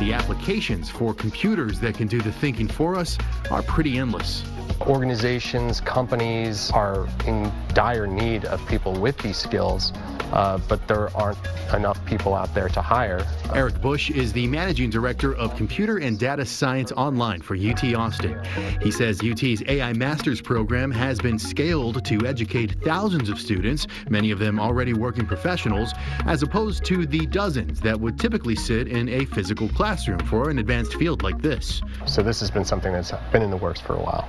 The 0.00 0.12
applications 0.12 0.90
for 0.90 1.14
computers 1.14 1.78
that 1.80 1.94
can 1.94 2.08
do 2.08 2.20
the 2.20 2.32
thinking 2.32 2.66
for 2.66 2.96
us 2.96 3.16
are 3.50 3.62
pretty 3.62 3.98
endless. 3.98 4.44
Organizations, 4.82 5.80
companies 5.80 6.70
are 6.72 7.06
in 7.26 7.50
dire 7.72 8.06
need 8.06 8.44
of 8.44 8.66
people 8.68 8.92
with 8.92 9.16
these 9.18 9.36
skills, 9.36 9.92
uh, 10.32 10.58
but 10.68 10.86
there 10.88 11.14
aren't 11.16 11.38
enough 11.72 12.04
people 12.04 12.34
out 12.34 12.52
there 12.54 12.68
to 12.68 12.80
hire. 12.82 13.24
Eric 13.54 13.80
Bush 13.80 14.10
is 14.10 14.32
the 14.32 14.46
managing 14.46 14.90
director 14.90 15.34
of 15.36 15.56
Computer 15.56 15.98
and 15.98 16.18
Data 16.18 16.44
Science 16.44 16.92
Online 16.92 17.40
for 17.40 17.56
UT 17.56 17.82
Austin. 17.94 18.42
He 18.82 18.90
says 18.90 19.20
UT's 19.22 19.62
AI 19.68 19.92
Masters 19.92 20.40
program 20.40 20.90
has 20.90 21.18
been 21.18 21.38
scaled 21.38 22.04
to 22.04 22.26
educate 22.26 22.74
thousands 22.82 23.28
of 23.28 23.38
students, 23.38 23.86
many 24.10 24.30
of 24.30 24.38
them 24.38 24.60
already 24.60 24.92
working 24.92 25.26
professionals, 25.26 25.92
as 26.26 26.42
opposed 26.42 26.84
to 26.86 27.06
the 27.06 27.26
dozens 27.26 27.80
that 27.80 27.98
would 27.98 28.18
typically 28.18 28.56
sit 28.56 28.88
in 28.88 29.08
a 29.08 29.24
physical 29.26 29.68
classroom 29.70 30.18
for 30.20 30.50
an 30.50 30.58
advanced 30.58 30.94
field 30.94 31.22
like 31.22 31.40
this. 31.40 31.80
So 32.06 32.22
this 32.22 32.40
has 32.40 32.50
been 32.50 32.64
something 32.64 32.92
that's 32.92 33.12
been 33.32 33.42
in 33.42 33.50
the 33.50 33.56
works 33.56 33.80
for 33.80 33.94
a 33.94 34.00
while. 34.00 34.28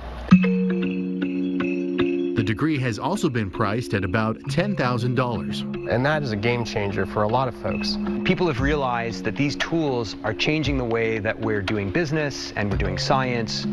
The 2.36 2.42
degree 2.44 2.78
has 2.78 2.98
also 2.98 3.28
been 3.28 3.50
priced 3.50 3.94
at 3.94 4.04
about 4.04 4.38
$10,000. 4.38 5.90
And 5.90 6.04
that 6.04 6.22
is 6.22 6.32
a 6.32 6.36
game 6.36 6.64
changer 6.64 7.06
for 7.06 7.22
a 7.22 7.28
lot 7.28 7.48
of 7.48 7.54
folks. 7.56 7.96
People 8.24 8.46
have 8.48 8.60
realized 8.60 9.24
that 9.24 9.36
these 9.36 9.56
tools 9.56 10.16
are 10.24 10.34
changing 10.34 10.78
the 10.78 10.84
way 10.84 11.18
that 11.18 11.38
we're 11.38 11.62
doing 11.62 11.90
business 11.90 12.52
and 12.56 12.70
we're 12.70 12.76
doing 12.76 12.98
science. 12.98 13.66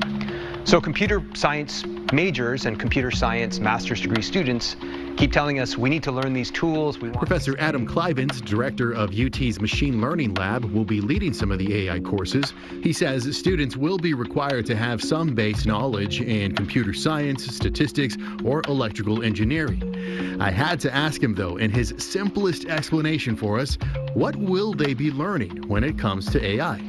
So 0.64 0.80
computer 0.80 1.24
science 1.34 1.84
majors 2.14 2.66
and 2.66 2.80
computer 2.80 3.10
science 3.10 3.60
master's 3.60 4.00
degree 4.00 4.22
students 4.22 4.76
keep 5.18 5.32
telling 5.32 5.60
us 5.60 5.78
we 5.78 5.90
need 5.90 6.04
to 6.04 6.12
learn 6.12 6.34
these 6.34 6.52
tools. 6.52 6.98
Professor 6.98 7.56
Adam 7.60 7.86
Klivans, 7.86 8.42
director 8.42 8.92
of 8.92 9.18
UT's 9.18 9.60
Machine 9.60 10.00
Learning 10.00 10.34
Lab, 10.36 10.66
will 10.66 10.86
be 10.86 11.02
leading 11.02 11.34
some 11.34 11.52
of 11.52 11.60
the 11.60 11.88
AI 11.88 12.00
courses. 12.00 12.54
He 12.82 12.94
says 12.94 13.36
students 13.36 13.76
will 13.76 13.98
be 13.98 14.14
required 14.14 14.66
to 14.68 14.76
have 14.76 15.02
some 15.02 15.34
base 15.34 15.66
knowledge 15.66 16.22
in 16.22 16.56
computer 16.56 16.94
science, 16.94 17.46
statistics, 17.46 18.18
or 18.44 18.62
electrical 18.68 19.24
engineering. 19.24 20.40
I 20.40 20.52
had 20.52 20.80
to 20.82 20.94
ask 20.94 21.22
him, 21.22 21.34
though, 21.36 21.58
in 21.58 21.72
his 21.72 21.94
simplest 21.98 22.66
explanation 22.66 23.36
for 23.36 23.60
us, 23.60 23.78
what 24.14 24.36
will 24.36 24.74
they 24.74 24.94
be 24.94 25.12
learning 25.12 25.68
when 25.68 25.84
it 25.84 25.98
comes 25.98 26.30
to 26.32 26.44
AI? 26.44 26.80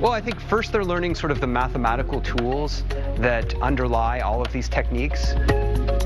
Well, 0.00 0.12
I 0.12 0.20
think 0.20 0.38
first 0.38 0.72
they're 0.72 0.84
learning 0.84 1.14
sort 1.14 1.32
of 1.32 1.40
the 1.40 1.46
mathematical 1.46 2.20
tools 2.20 2.84
that 3.16 3.54
underlie 3.62 4.20
all 4.20 4.42
of 4.42 4.52
these 4.52 4.68
techniques. 4.68 5.32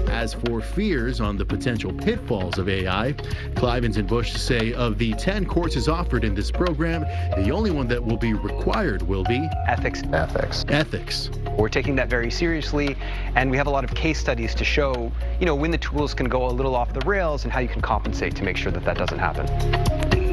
As 0.08 0.34
for 0.34 0.60
fears 0.60 1.20
on 1.20 1.36
the 1.36 1.44
potential 1.44 1.92
pitfalls 1.92 2.58
of 2.58 2.68
AI, 2.68 3.14
Klivans 3.56 3.96
and 3.96 4.06
Bush 4.06 4.32
say 4.34 4.72
of 4.74 4.96
the 4.96 5.12
10 5.14 5.44
courses 5.44 5.88
offered 5.88 6.22
in 6.22 6.36
this 6.36 6.52
program, 6.52 7.02
the 7.42 7.50
only 7.50 7.72
one 7.72 7.88
that 7.88 8.02
will 8.02 8.16
be 8.16 8.32
required 8.32 9.02
will 9.02 9.24
be 9.24 9.48
ethics. 9.66 10.02
Ethics. 10.12 10.64
Ethics. 10.68 11.30
We're 11.58 11.68
taking 11.68 11.96
that 11.96 12.08
very 12.08 12.30
seriously, 12.30 12.96
and 13.34 13.50
we 13.50 13.56
have 13.56 13.66
a 13.66 13.70
lot 13.70 13.82
of 13.82 13.92
case 13.94 14.20
studies 14.20 14.54
to 14.54 14.64
show, 14.64 15.10
you 15.40 15.46
know, 15.46 15.56
when 15.56 15.72
the 15.72 15.78
tools 15.78 16.14
can 16.14 16.28
go 16.28 16.46
a 16.46 16.52
little 16.52 16.76
off 16.76 16.92
the 16.92 17.00
rails 17.00 17.42
and 17.42 17.52
how 17.52 17.58
you 17.58 17.68
can 17.68 17.82
compensate 17.82 18.36
to 18.36 18.44
make 18.44 18.56
sure 18.56 18.70
that 18.70 18.84
that 18.84 18.96
doesn't 18.96 19.18
happen. 19.18 20.29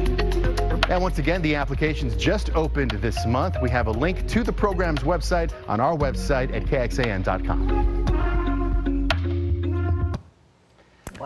And 0.88 1.02
once 1.02 1.18
again, 1.18 1.42
the 1.42 1.54
applications 1.54 2.16
just 2.16 2.54
opened 2.54 2.92
this 2.92 3.26
month. 3.26 3.56
We 3.60 3.70
have 3.70 3.86
a 3.86 3.92
link 3.92 4.26
to 4.28 4.42
the 4.42 4.52
program's 4.52 5.00
website 5.00 5.52
on 5.68 5.80
our 5.80 5.96
website 5.96 6.54
at 6.54 6.64
kxan.com. 6.64 8.07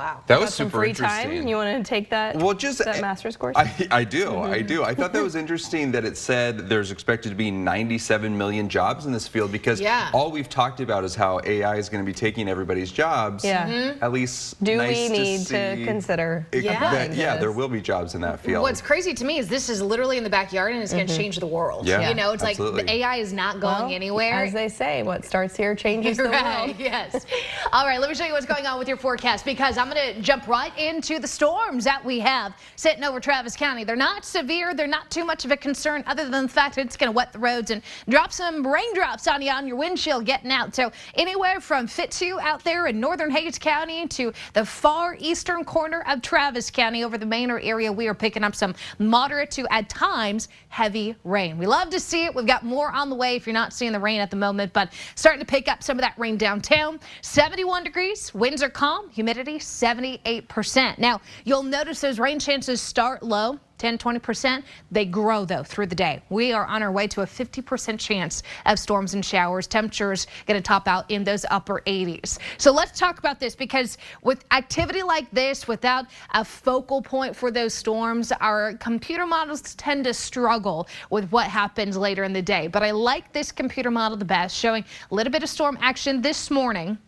Wow. 0.02 0.20
That 0.26 0.40
was 0.40 0.50
got 0.50 0.54
some 0.54 0.66
super 0.66 0.78
free 0.78 0.88
interesting. 0.90 1.30
time. 1.38 1.46
You 1.48 1.54
want 1.56 1.84
to 1.84 1.88
take 1.88 2.10
that? 2.10 2.34
Well, 2.36 2.54
just 2.54 2.78
that 2.84 3.00
master's 3.00 3.36
course. 3.36 3.54
I, 3.56 3.86
I 3.92 4.02
do, 4.04 4.36
I 4.38 4.60
do. 4.60 4.82
I 4.82 4.94
thought 4.96 5.12
that 5.12 5.22
was 5.30 5.36
interesting 5.36 5.92
that 5.92 6.04
it 6.04 6.16
said 6.16 6.68
there's 6.68 6.90
expected 6.90 7.28
to 7.28 7.34
be 7.36 7.52
97 7.52 8.36
million 8.36 8.68
jobs 8.68 9.06
in 9.06 9.12
this 9.12 9.28
field 9.28 9.52
because 9.52 9.80
Yeah. 9.80 10.10
all 10.12 10.32
we've 10.32 10.48
talked 10.48 10.80
about 10.80 11.04
is 11.04 11.14
how 11.14 11.40
AI 11.44 11.76
is 11.76 11.88
going 11.88 12.04
to 12.04 12.06
be 12.06 12.12
taking 12.14 12.48
everybody's 12.48 12.90
jobs. 12.90 13.44
Yeah. 13.44 13.68
Mm-hmm. 13.68 13.72
Mhm. 13.98 14.02
At 14.02 14.12
least 14.12 14.62
Do 14.64 14.76
nice 14.76 14.96
we 14.96 15.08
need 15.16 15.38
to, 15.46 15.76
see 15.76 15.84
consider? 15.84 16.46
it- 16.50 16.64
Yeah. 16.64 16.80
that- 16.90 17.14
yeah, 17.14 17.36
there 17.36 17.52
will 17.52 17.68
be 17.68 17.80
jobs 17.80 18.16
in 18.16 18.20
that 18.22 18.40
field. 18.40 18.62
What's 18.62 18.80
crazy 18.80 19.14
to 19.14 19.24
me 19.24 19.38
is 19.38 19.46
this 19.46 19.68
is 19.68 19.80
literally 19.80 20.16
in 20.18 20.24
the 20.24 20.30
backyard 20.30 20.72
and 20.72 20.82
it's 20.82 20.92
going 20.92 21.06
to 21.06 21.16
change 21.16 21.36
the 21.38 21.46
world. 21.46 21.86
Yeah, 21.86 22.08
You 22.08 22.14
know, 22.16 22.32
it's 22.32 22.42
absolutely. 22.42 22.78
like 22.78 22.86
the 22.86 22.92
AI 22.94 23.16
is 23.18 23.32
not 23.32 23.60
going 23.60 23.84
Well, 23.86 23.90
anywhere. 23.92 24.44
As 24.46 24.52
they 24.52 24.68
say, 24.68 25.04
what 25.04 25.24
starts 25.24 25.56
here 25.56 25.76
changes 25.76 26.16
the 26.16 26.24
right, 26.28 26.66
world. 26.66 26.76
yes. 26.80 27.24
All 27.72 27.86
right, 27.86 28.00
let 28.00 28.08
me 28.08 28.16
show 28.16 28.24
you 28.24 28.32
what's 28.32 28.46
going 28.46 28.66
on 28.66 28.80
with 28.80 28.88
your 28.88 28.96
forecast 28.96 29.44
because 29.44 29.78
I'm 29.78 29.91
going 29.94 30.14
to 30.14 30.22
jump 30.22 30.46
right 30.46 30.76
into 30.78 31.18
the 31.18 31.28
storms 31.28 31.84
that 31.84 32.04
we 32.04 32.18
have 32.20 32.54
sitting 32.76 33.04
over 33.04 33.20
Travis 33.20 33.56
County. 33.56 33.84
They're 33.84 33.96
not 33.96 34.24
severe. 34.24 34.74
They're 34.74 34.86
not 34.86 35.10
too 35.10 35.24
much 35.24 35.44
of 35.44 35.50
a 35.50 35.56
concern 35.56 36.02
other 36.06 36.28
than 36.28 36.44
the 36.44 36.48
fact 36.48 36.76
that 36.76 36.86
it's 36.86 36.96
going 36.96 37.08
to 37.08 37.16
wet 37.16 37.32
the 37.32 37.38
roads 37.38 37.70
and 37.70 37.82
drop 38.08 38.32
some 38.32 38.66
raindrops 38.66 39.28
on 39.28 39.42
you 39.42 39.50
on 39.50 39.66
your 39.66 39.76
windshield 39.76 40.24
getting 40.24 40.50
out. 40.50 40.74
So 40.74 40.92
anywhere 41.14 41.60
from 41.60 41.86
Fitzhugh 41.86 42.38
out 42.40 42.64
there 42.64 42.86
in 42.86 43.00
northern 43.00 43.30
Hays 43.30 43.58
County 43.58 44.06
to 44.08 44.32
the 44.54 44.64
far 44.64 45.16
eastern 45.18 45.64
corner 45.64 46.04
of 46.06 46.22
Travis 46.22 46.70
County 46.70 47.04
over 47.04 47.18
the 47.18 47.26
Manor 47.26 47.60
area, 47.60 47.92
we 47.92 48.08
are 48.08 48.14
picking 48.14 48.44
up 48.44 48.54
some 48.54 48.74
moderate 48.98 49.50
to 49.52 49.66
at 49.72 49.88
times 49.88 50.48
heavy 50.68 51.14
rain. 51.24 51.58
We 51.58 51.66
love 51.66 51.90
to 51.90 52.00
see 52.00 52.24
it. 52.24 52.34
We've 52.34 52.46
got 52.46 52.64
more 52.64 52.90
on 52.90 53.10
the 53.10 53.16
way 53.16 53.36
if 53.36 53.46
you're 53.46 53.54
not 53.54 53.72
seeing 53.72 53.92
the 53.92 54.00
rain 54.00 54.20
at 54.20 54.30
the 54.30 54.36
moment, 54.36 54.72
but 54.72 54.92
starting 55.14 55.40
to 55.40 55.46
pick 55.46 55.68
up 55.68 55.82
some 55.82 55.98
of 55.98 56.02
that 56.02 56.14
rain 56.18 56.36
downtown. 56.36 56.98
71 57.20 57.84
degrees, 57.84 58.32
winds 58.32 58.62
are 58.62 58.70
calm, 58.70 59.10
humidity 59.10 59.58
78%. 59.82 60.98
Now, 60.98 61.20
you'll 61.44 61.64
notice 61.64 62.00
those 62.00 62.20
rain 62.20 62.38
chances 62.38 62.80
start 62.80 63.22
low. 63.22 63.58
10, 63.78 63.98
20%. 63.98 64.62
They 64.92 65.04
grow 65.04 65.44
though 65.44 65.64
through 65.64 65.86
the 65.86 65.96
day. 65.96 66.22
We 66.30 66.52
are 66.52 66.64
on 66.66 66.84
our 66.84 66.92
way 66.92 67.08
to 67.08 67.22
a 67.22 67.26
50% 67.26 67.98
chance 67.98 68.44
of 68.64 68.78
storms 68.78 69.14
and 69.14 69.24
showers. 69.24 69.66
Temperatures 69.66 70.28
going 70.46 70.56
to 70.56 70.62
top 70.62 70.86
out 70.86 71.10
in 71.10 71.24
those 71.24 71.44
upper 71.50 71.82
80s. 71.84 72.38
So 72.58 72.70
let's 72.70 72.96
talk 72.96 73.18
about 73.18 73.40
this 73.40 73.56
because 73.56 73.98
with 74.22 74.44
activity 74.52 75.02
like 75.02 75.28
this, 75.32 75.66
without 75.66 76.06
a 76.32 76.44
focal 76.44 77.02
point 77.02 77.34
for 77.34 77.50
those 77.50 77.74
storms, 77.74 78.30
our 78.40 78.74
computer 78.74 79.26
models 79.26 79.74
tend 79.74 80.04
to 80.04 80.14
struggle 80.14 80.86
with 81.10 81.28
what 81.32 81.48
happens 81.48 81.96
later 81.96 82.22
in 82.22 82.32
the 82.32 82.42
day. 82.42 82.68
But 82.68 82.84
I 82.84 82.92
like 82.92 83.32
this 83.32 83.50
computer 83.50 83.90
model 83.90 84.16
the 84.16 84.24
best, 84.24 84.56
showing 84.56 84.84
a 85.10 85.14
little 85.14 85.32
bit 85.32 85.42
of 85.42 85.48
storm 85.48 85.76
action 85.80 86.22
this 86.22 86.52
morning. 86.52 86.98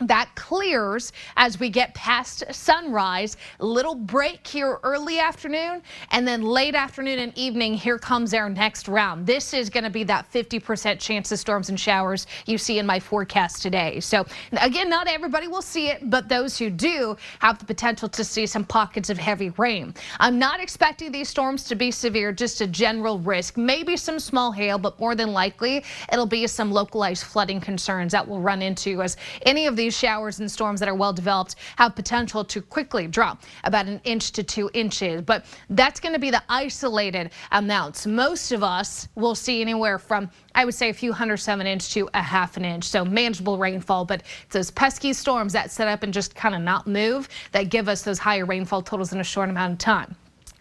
That 0.00 0.30
clears 0.34 1.12
as 1.36 1.60
we 1.60 1.68
get 1.68 1.94
past 1.94 2.44
sunrise. 2.50 3.36
Little 3.60 3.94
break 3.94 4.44
here 4.46 4.80
early 4.82 5.18
afternoon, 5.20 5.82
and 6.10 6.26
then 6.26 6.42
late 6.42 6.74
afternoon 6.74 7.18
and 7.18 7.36
evening, 7.36 7.74
here 7.74 7.98
comes 7.98 8.34
our 8.34 8.48
next 8.48 8.88
round. 8.88 9.26
This 9.26 9.54
is 9.54 9.70
going 9.70 9.84
to 9.84 9.90
be 9.90 10.02
that 10.04 10.30
50% 10.32 10.98
chance 10.98 11.30
of 11.30 11.38
storms 11.38 11.68
and 11.68 11.78
showers 11.78 12.26
you 12.46 12.58
see 12.58 12.78
in 12.78 12.86
my 12.86 12.98
forecast 12.98 13.62
today. 13.62 14.00
So, 14.00 14.24
again, 14.52 14.88
not 14.88 15.08
everybody 15.08 15.46
will 15.46 15.62
see 15.62 15.88
it, 15.88 16.08
but 16.10 16.28
those 16.28 16.58
who 16.58 16.70
do 16.70 17.16
have 17.38 17.58
the 17.58 17.64
potential 17.64 18.08
to 18.08 18.24
see 18.24 18.46
some 18.46 18.64
pockets 18.64 19.10
of 19.10 19.18
heavy 19.18 19.50
rain. 19.50 19.94
I'm 20.18 20.38
not 20.38 20.58
expecting 20.58 21.12
these 21.12 21.28
storms 21.28 21.64
to 21.64 21.74
be 21.76 21.90
severe, 21.90 22.32
just 22.32 22.60
a 22.60 22.66
general 22.66 23.18
risk. 23.18 23.56
Maybe 23.56 23.96
some 23.96 24.18
small 24.18 24.50
hail, 24.50 24.78
but 24.78 24.98
more 24.98 25.14
than 25.14 25.32
likely, 25.32 25.84
it'll 26.12 26.26
be 26.26 26.46
some 26.46 26.72
localized 26.72 27.24
flooding 27.24 27.60
concerns 27.60 28.12
that 28.12 28.26
we'll 28.26 28.40
run 28.40 28.62
into 28.62 29.02
as 29.02 29.16
any 29.42 29.66
of 29.66 29.76
these 29.76 29.91
showers 29.92 30.40
and 30.40 30.50
storms 30.50 30.80
that 30.80 30.88
are 30.88 30.94
well 30.94 31.12
developed 31.12 31.56
have 31.76 31.94
potential 31.94 32.44
to 32.44 32.60
quickly 32.60 33.06
drop 33.06 33.42
about 33.64 33.86
an 33.86 34.00
inch 34.04 34.32
to 34.32 34.42
two 34.42 34.70
inches. 34.74 35.22
But 35.22 35.44
that's 35.70 36.00
going 36.00 36.14
to 36.14 36.18
be 36.18 36.30
the 36.30 36.42
isolated 36.48 37.30
amounts. 37.52 38.06
Most 38.06 38.52
of 38.52 38.62
us 38.62 39.08
will 39.14 39.34
see 39.34 39.60
anywhere 39.60 39.98
from, 39.98 40.30
I 40.54 40.64
would 40.64 40.74
say, 40.74 40.88
a 40.88 40.94
few 40.94 41.12
hundred 41.12 41.36
seven 41.38 41.66
inch 41.66 41.92
to 41.94 42.08
a 42.14 42.22
half 42.22 42.56
an 42.56 42.64
inch. 42.64 42.84
So 42.84 43.04
manageable 43.04 43.58
rainfall, 43.58 44.04
but 44.04 44.22
it's 44.44 44.54
those 44.54 44.70
pesky 44.70 45.12
storms 45.12 45.52
that 45.52 45.70
set 45.70 45.88
up 45.88 46.02
and 46.02 46.12
just 46.12 46.34
kind 46.34 46.54
of 46.54 46.62
not 46.62 46.86
move 46.86 47.28
that 47.52 47.68
give 47.68 47.88
us 47.88 48.02
those 48.02 48.18
higher 48.18 48.44
rainfall 48.44 48.82
totals 48.82 49.12
in 49.12 49.20
a 49.20 49.24
short 49.24 49.48
amount 49.48 49.72
of 49.72 49.78
time. 49.78 50.16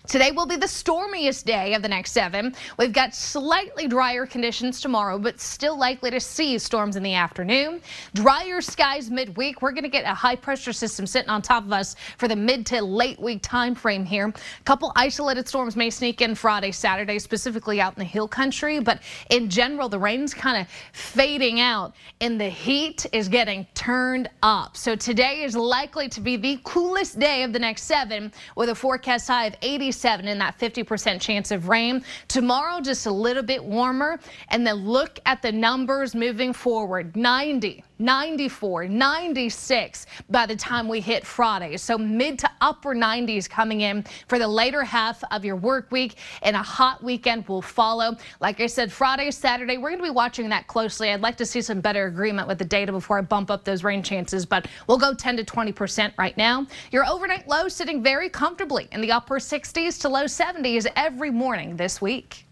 Today 0.08 0.32
will 0.32 0.48
be 0.48 0.56
the 0.56 0.68
stormiest 0.68 1.46
day 1.46 1.76
of 1.76 1.84
the 1.84 1.88
next 1.88 2.12
seven. 2.12 2.56
We've 2.78 2.92
got 2.92 3.14
slightly 3.14 3.88
drier 3.88 4.26
conditions 4.26 4.82
tomorrow, 4.82 5.20
but 5.20 5.40
still 5.40 5.78
likely 5.78 6.10
to 6.10 6.20
see 6.20 6.58
storms 6.58 6.96
in 6.96 7.04
the 7.04 7.14
afternoon. 7.14 7.82
Drier 8.16 8.62
skies 8.62 9.12
midweek. 9.12 9.62
We're 9.62 9.72
going 9.72 9.84
to 9.84 9.90
get 9.90 10.06
a 10.06 10.14
high 10.14 10.36
pressure 10.36 10.74
system 10.74 11.06
sitting 11.06 11.30
on 11.30 11.44
top 11.44 11.66
of 11.66 11.72
us 11.72 11.96
for 12.18 12.28
the 12.28 12.36
mid 12.36 12.66
to 12.68 12.82
late 12.82 13.20
week 13.20 13.44
time 13.44 13.76
frame 13.76 14.04
here. 14.04 14.28
A 14.28 14.64
couple 14.64 14.92
isolated 14.96 15.48
storms 15.48 15.76
may 15.76 15.92
sneak 15.92 16.22
in 16.22 16.34
Friday, 16.34 16.72
Saturday, 16.72 17.20
specifically 17.20 17.80
out 17.80 17.94
in 17.94 18.00
the 18.00 18.06
hill 18.06 18.28
country, 18.28 18.80
but 18.80 19.02
in 19.30 19.50
general, 19.50 19.88
the 19.88 20.00
rain's 20.00 20.34
kind 20.34 20.60
of 20.60 20.68
fading 20.94 21.60
out 21.60 21.94
and 22.22 22.42
the 22.42 22.50
heat 22.50 23.06
is 23.12 23.30
getting 23.30 23.68
turned 23.76 24.30
up. 24.42 24.76
So 24.76 24.96
today 24.96 25.44
is 25.44 25.56
likely 25.56 26.10
to 26.10 26.22
be 26.22 26.38
the 26.38 26.60
coolest 26.64 27.20
day 27.20 27.44
of 27.44 27.54
the 27.54 27.60
next 27.60 27.84
seven 27.84 28.32
with 28.56 28.70
a 28.70 28.76
forecast 28.76 29.28
high 29.28 29.46
of 29.46 29.56
80 29.62 29.91
47 29.92 30.30
and 30.30 30.40
that 30.40 30.58
50% 30.58 31.20
chance 31.20 31.52
of 31.52 31.68
rain. 31.68 32.04
Tomorrow, 32.30 32.80
just 32.80 33.08
a 33.08 33.12
little 33.12 33.44
bit 33.44 33.62
warmer. 33.64 34.20
And 34.48 34.66
then 34.66 34.76
look 34.86 35.20
at 35.26 35.42
the 35.42 35.52
numbers 35.52 36.16
moving 36.16 36.54
forward 36.54 37.16
90. 37.16 37.84
94, 38.02 38.88
96 38.88 40.06
by 40.30 40.46
the 40.46 40.56
time 40.56 40.88
we 40.88 41.00
hit 41.00 41.26
Friday. 41.26 41.78
So 41.78 41.98
mid 41.98 42.40
to 42.40 42.50
upper 42.60 42.96
90s 42.96 43.50
coming 43.50 43.82
in 43.82 44.04
for 44.28 44.40
the 44.40 44.48
later 44.48 44.84
half 44.84 45.24
of 45.32 45.46
your 45.46 45.56
work 45.56 45.92
week 45.92 46.16
and 46.42 46.56
a 46.56 46.64
hot 46.64 47.04
weekend 47.04 47.48
will 47.48 47.62
follow. 47.62 48.18
Like 48.40 48.60
I 48.60 48.68
said, 48.68 48.92
Friday, 48.92 49.30
Saturday, 49.32 49.78
we're 49.78 49.90
going 49.90 50.00
to 50.00 50.04
be 50.04 50.10
watching 50.10 50.50
that 50.50 50.68
closely. 50.68 51.12
I'd 51.12 51.22
like 51.22 51.38
to 51.38 51.46
see 51.46 51.62
some 51.62 51.80
better 51.80 52.08
agreement 52.08 52.48
with 52.48 52.58
the 52.58 52.66
data 52.66 52.92
before 52.92 53.20
I 53.20 53.22
bump 53.22 53.52
up 53.52 53.64
those 53.64 53.84
rain 53.84 54.02
chances, 54.02 54.46
but 54.46 54.68
we'll 54.88 54.98
go 54.98 55.14
10 55.14 55.38
to 55.38 55.44
20% 55.44 56.12
right 56.18 56.36
now. 56.38 56.66
Your 56.92 57.06
overnight 57.06 57.48
low 57.48 57.68
sitting 57.68 58.02
very 58.02 58.30
comfortably 58.30 58.88
in 58.92 59.02
the 59.02 59.12
upper 59.12 59.38
60s 59.38 59.81
to 59.90 60.10
low 60.10 60.26
70s 60.26 60.88
every 60.96 61.32
morning 61.32 61.76
this 61.76 62.02
week 62.02 62.46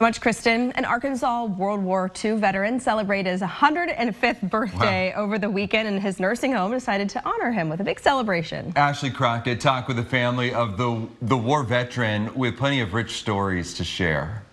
much, 0.00 0.20
Kristen. 0.20 0.72
An 0.72 0.84
Arkansas 0.84 1.46
World 1.46 1.82
War 1.82 2.10
II 2.24 2.36
veteran 2.36 2.78
celebrated 2.78 3.30
his 3.30 3.40
105th 3.40 4.48
birthday 4.48 5.12
wow. 5.14 5.22
over 5.22 5.38
the 5.38 5.50
weekend, 5.50 5.88
and 5.88 6.00
his 6.00 6.20
nursing 6.20 6.52
home 6.52 6.70
decided 6.72 7.08
to 7.10 7.28
honor 7.28 7.50
him 7.50 7.68
with 7.68 7.80
a 7.80 7.84
big 7.84 7.98
celebration. 7.98 8.72
Ashley 8.76 9.10
Crockett 9.10 9.60
talked 9.60 9.88
with 9.88 9.96
the 9.96 10.04
family 10.04 10.54
of 10.54 10.76
the, 10.76 11.06
the 11.22 11.36
war 11.36 11.64
veteran 11.64 12.32
with 12.34 12.56
plenty 12.56 12.80
of 12.80 12.94
rich 12.94 13.18
stories 13.18 13.74
to 13.74 13.84
share. 13.84 14.44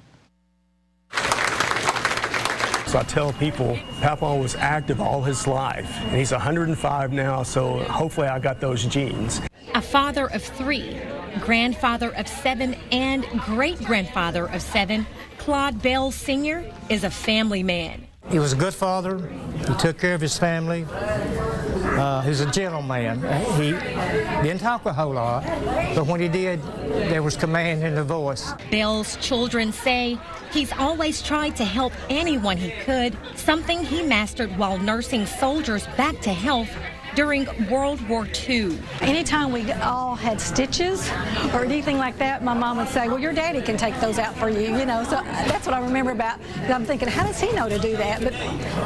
So 2.85 2.85
I 2.96 3.04
tell 3.04 3.34
people, 3.34 3.78
Papa 4.02 4.36
was 4.36 4.56
active 4.56 5.02
all 5.02 5.22
his 5.22 5.48
life, 5.48 5.90
and 6.04 6.16
he's 6.16 6.32
105 6.32 7.12
now, 7.12 7.44
so 7.44 7.80
hopefully 7.80 8.28
I 8.28 8.40
got 8.40 8.62
those 8.62 8.86
genes. 8.86 9.42
A 9.74 9.82
father 9.82 10.28
of 10.28 10.42
three, 10.42 11.02
grandfather 11.42 12.16
of 12.16 12.28
seven, 12.28 12.76
and 12.92 13.26
great 13.42 13.84
grandfather 13.84 14.46
of 14.48 14.62
seven, 14.62 15.06
Claude 15.38 15.82
Bell 15.82 16.12
Sr. 16.12 16.64
is 16.88 17.04
a 17.04 17.10
family 17.10 17.64
man. 17.64 18.08
He 18.30 18.40
was 18.40 18.54
a 18.54 18.56
good 18.56 18.74
father. 18.74 19.30
He 19.68 19.74
took 19.76 20.00
care 20.00 20.16
of 20.16 20.22
his 20.22 20.38
family. 20.38 20.86
Uh, 21.96 22.22
he 22.22 22.32
a 22.32 22.46
gentleman. 22.52 23.22
He 23.56 23.72
didn't 24.44 24.60
talk 24.60 24.86
a 24.86 24.92
whole 24.92 25.14
lot, 25.14 25.44
but 25.96 26.06
when 26.08 26.20
he 26.20 26.28
did, 26.28 26.62
there 27.10 27.24
was 27.24 27.38
command 27.38 27.84
in 27.84 27.96
the 27.96 28.04
voice. 28.04 28.52
Bell's 28.70 29.16
children 29.18 29.72
say 29.72 30.20
he's 30.52 30.74
always 30.74 31.22
tried 31.22 31.56
to 31.56 31.64
help 31.64 31.94
anyone 32.10 32.58
he 32.58 32.72
could, 32.84 33.18
something 33.36 33.84
he 33.84 34.04
mastered 34.04 34.58
while 34.58 34.78
nursing 34.78 35.26
soldiers 35.26 35.88
back 35.96 36.20
to 36.22 36.34
health 36.34 36.70
during 37.16 37.48
World 37.70 38.06
War 38.10 38.28
II. 38.48 38.78
Anytime 39.00 39.52
we 39.54 39.72
all 39.72 40.16
had 40.16 40.42
stitches 40.42 41.10
or 41.54 41.64
anything 41.64 41.98
like 41.98 42.18
that, 42.18 42.44
my 42.44 42.54
mom 42.54 42.78
would 42.78 42.90
say, 42.90 43.08
well, 43.08 43.20
your 43.20 43.32
daddy 43.32 43.62
can 43.62 43.78
take 43.78 43.98
those 44.02 44.20
out 44.20 44.36
for 44.36 44.50
you, 44.50 44.78
you 44.78 44.86
know. 44.86 45.04
So 45.06 45.22
that's 45.24 45.66
what 45.66 45.74
I 45.74 45.80
remember 45.80 46.12
about. 46.12 46.40
I'm 46.68 46.84
thinking, 46.84 47.08
how 47.08 47.26
does 47.26 47.40
he 47.40 47.52
know 47.54 47.70
to 47.70 47.80
do 47.80 47.96
that? 47.96 48.22
But 48.22 48.34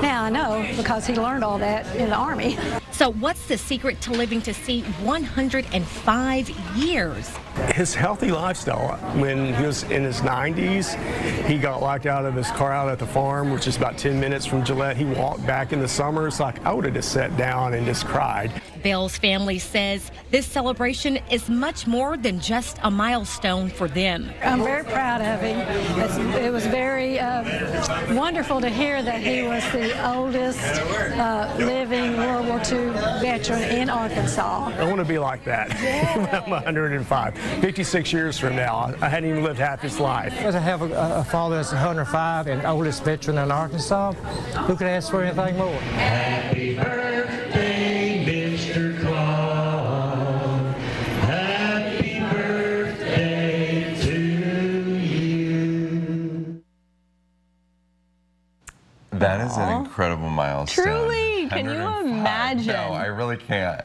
now 0.02 0.26
I 0.26 0.30
know 0.30 0.64
because 0.78 1.08
he 1.08 1.16
learned 1.16 1.44
all 1.44 1.58
that 1.58 1.88
in 1.96 2.10
the 2.10 2.16
Army. 2.16 2.58
So 3.00 3.14
what's 3.14 3.48
the 3.48 3.58
secret 3.58 4.02
to 4.02 4.12
living 4.12 4.42
to 4.42 4.54
see 4.54 4.82
105 4.82 6.50
years? 6.76 7.30
His 7.74 7.96
healthy 7.96 8.30
lifestyle. 8.30 8.98
When 9.18 9.54
he 9.54 9.66
was 9.66 9.84
in 9.84 10.04
his 10.04 10.20
90s, 10.20 11.02
he 11.46 11.58
got 11.58 11.82
locked 11.82 12.08
out 12.08 12.26
of 12.26 12.36
his 12.36 12.52
car 12.52 12.74
out 12.74 12.90
at 12.90 13.00
the 13.00 13.08
farm, 13.08 13.52
which 13.52 13.68
is 13.68 13.78
about 13.78 13.98
10 13.98 14.20
minutes 14.20 14.46
from 14.46 14.66
Gillett. 14.66 14.98
He 14.98 15.06
walked 15.06 15.48
back 15.48 15.72
in 15.72 15.80
the 15.80 15.88
summer. 15.88 16.28
It's 16.28 16.42
like 16.42 16.62
I 16.66 16.74
would 16.74 16.84
have 16.84 16.94
just 16.94 17.14
sat 17.14 17.38
down 17.38 17.74
and 17.74 17.86
just 17.86 18.06
cried. 18.06 18.52
Bell's 18.82 19.18
family 19.18 19.60
says 19.60 20.12
this 20.32 20.46
celebration 20.46 21.18
is 21.30 21.50
much 21.50 21.88
more 21.88 22.18
than 22.18 22.40
just 22.40 22.78
a 22.84 22.92
milestone 22.92 23.70
for 23.70 23.88
them. 23.88 24.30
I'm 24.44 24.64
very 24.64 24.84
proud 24.84 25.22
of 25.22 25.42
him. 25.42 25.60
It's, 26.00 26.18
it 26.38 26.52
was 26.52 26.66
very 26.68 27.20
uh, 27.20 28.14
wonderful 28.16 28.62
to 28.62 28.70
hear 28.70 29.02
that 29.02 29.22
he 29.22 29.44
was 29.44 29.64
the 29.72 30.10
oldest 30.10 30.60
uh, 30.60 31.54
living 31.58 32.18
World 32.18 32.48
War 32.48 32.58
II 32.60 32.90
veteran 33.22 33.64
in 33.64 33.90
Arkansas. 33.90 34.70
I 34.70 34.84
want 34.86 34.98
to 34.98 35.06
be 35.06 35.20
like 35.20 35.44
that 35.46 35.70
yeah. 35.82 36.42
I'm 36.46 36.52
105. 36.52 37.38
56 37.38 38.14
years 38.14 38.40
from 38.40 38.56
now, 38.56 38.94
I 39.02 39.10
hadn't 39.10 39.30
even 39.30 39.44
lived 39.44 39.60
half 39.60 39.82
his 39.82 40.00
life. 40.00 40.34
As 40.40 40.56
I 40.56 40.60
have 40.60 40.82
a, 40.82 41.20
a 41.20 41.24
father 41.24 41.58
that's 41.58 41.72
105 41.72 42.48
and 42.48 42.66
oldest 42.66 43.04
veteran 43.04 43.38
in 43.38 43.52
Arkansas, 43.52 44.14
who 44.14 44.76
could 44.76 44.88
ask 44.88 45.12
for 45.12 45.24
anything 45.24 45.58
more? 45.58 45.74
Happy 45.74 46.76
birthday, 46.76 47.49
That 59.20 59.42
is 59.42 59.58
an 59.58 59.84
incredible 59.84 60.30
milestone. 60.30 60.86
Truly, 60.86 61.50
can 61.50 61.66
you 61.66 61.72
imagine? 61.72 62.68
No, 62.68 62.94
I 62.94 63.06
really 63.06 63.38
can't. 63.38 63.84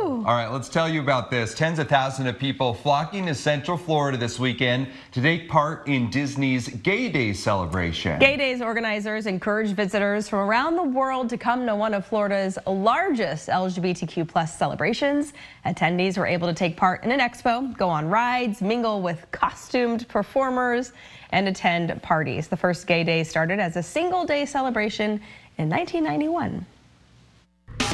All 0.00 0.24
right, 0.24 0.48
let's 0.48 0.68
tell 0.68 0.88
you 0.88 1.00
about 1.00 1.30
this. 1.30 1.54
Tens 1.54 1.78
of 1.78 1.88
thousands 1.88 2.28
of 2.28 2.38
people 2.38 2.74
flocking 2.74 3.26
to 3.26 3.34
Central 3.34 3.76
Florida 3.76 4.16
this 4.16 4.38
weekend 4.38 4.88
to 5.12 5.20
take 5.20 5.48
part 5.48 5.86
in 5.88 6.10
Disney's 6.10 6.68
Gay 6.68 7.10
Days 7.10 7.42
celebration. 7.42 8.18
Gay 8.18 8.36
Days 8.36 8.62
organizers 8.62 9.26
encourage 9.26 9.70
visitors 9.70 10.28
from 10.28 10.40
around 10.40 10.76
the 10.76 10.82
world 10.82 11.28
to 11.30 11.36
come 11.36 11.66
to 11.66 11.76
one 11.76 11.94
of 11.94 12.06
Florida's 12.06 12.58
largest 12.66 13.48
LGBTQ 13.48 14.26
plus 14.26 14.56
celebrations. 14.56 15.32
Attendees 15.66 16.16
were 16.16 16.26
able 16.26 16.48
to 16.48 16.54
take 16.54 16.76
part 16.76 17.04
in 17.04 17.12
an 17.12 17.20
expo, 17.20 17.76
go 17.76 17.88
on 17.88 18.08
rides, 18.08 18.62
mingle 18.62 19.02
with 19.02 19.30
costumed 19.30 20.08
performers, 20.08 20.92
and 21.30 21.46
attend 21.46 22.02
parties. 22.02 22.48
The 22.48 22.56
first 22.56 22.86
Gay 22.86 23.04
Day 23.04 23.22
started 23.22 23.58
as 23.58 23.76
a 23.76 23.82
single 23.82 24.24
day 24.24 24.46
celebration 24.46 25.20
in 25.58 25.68
1991. 25.68 26.66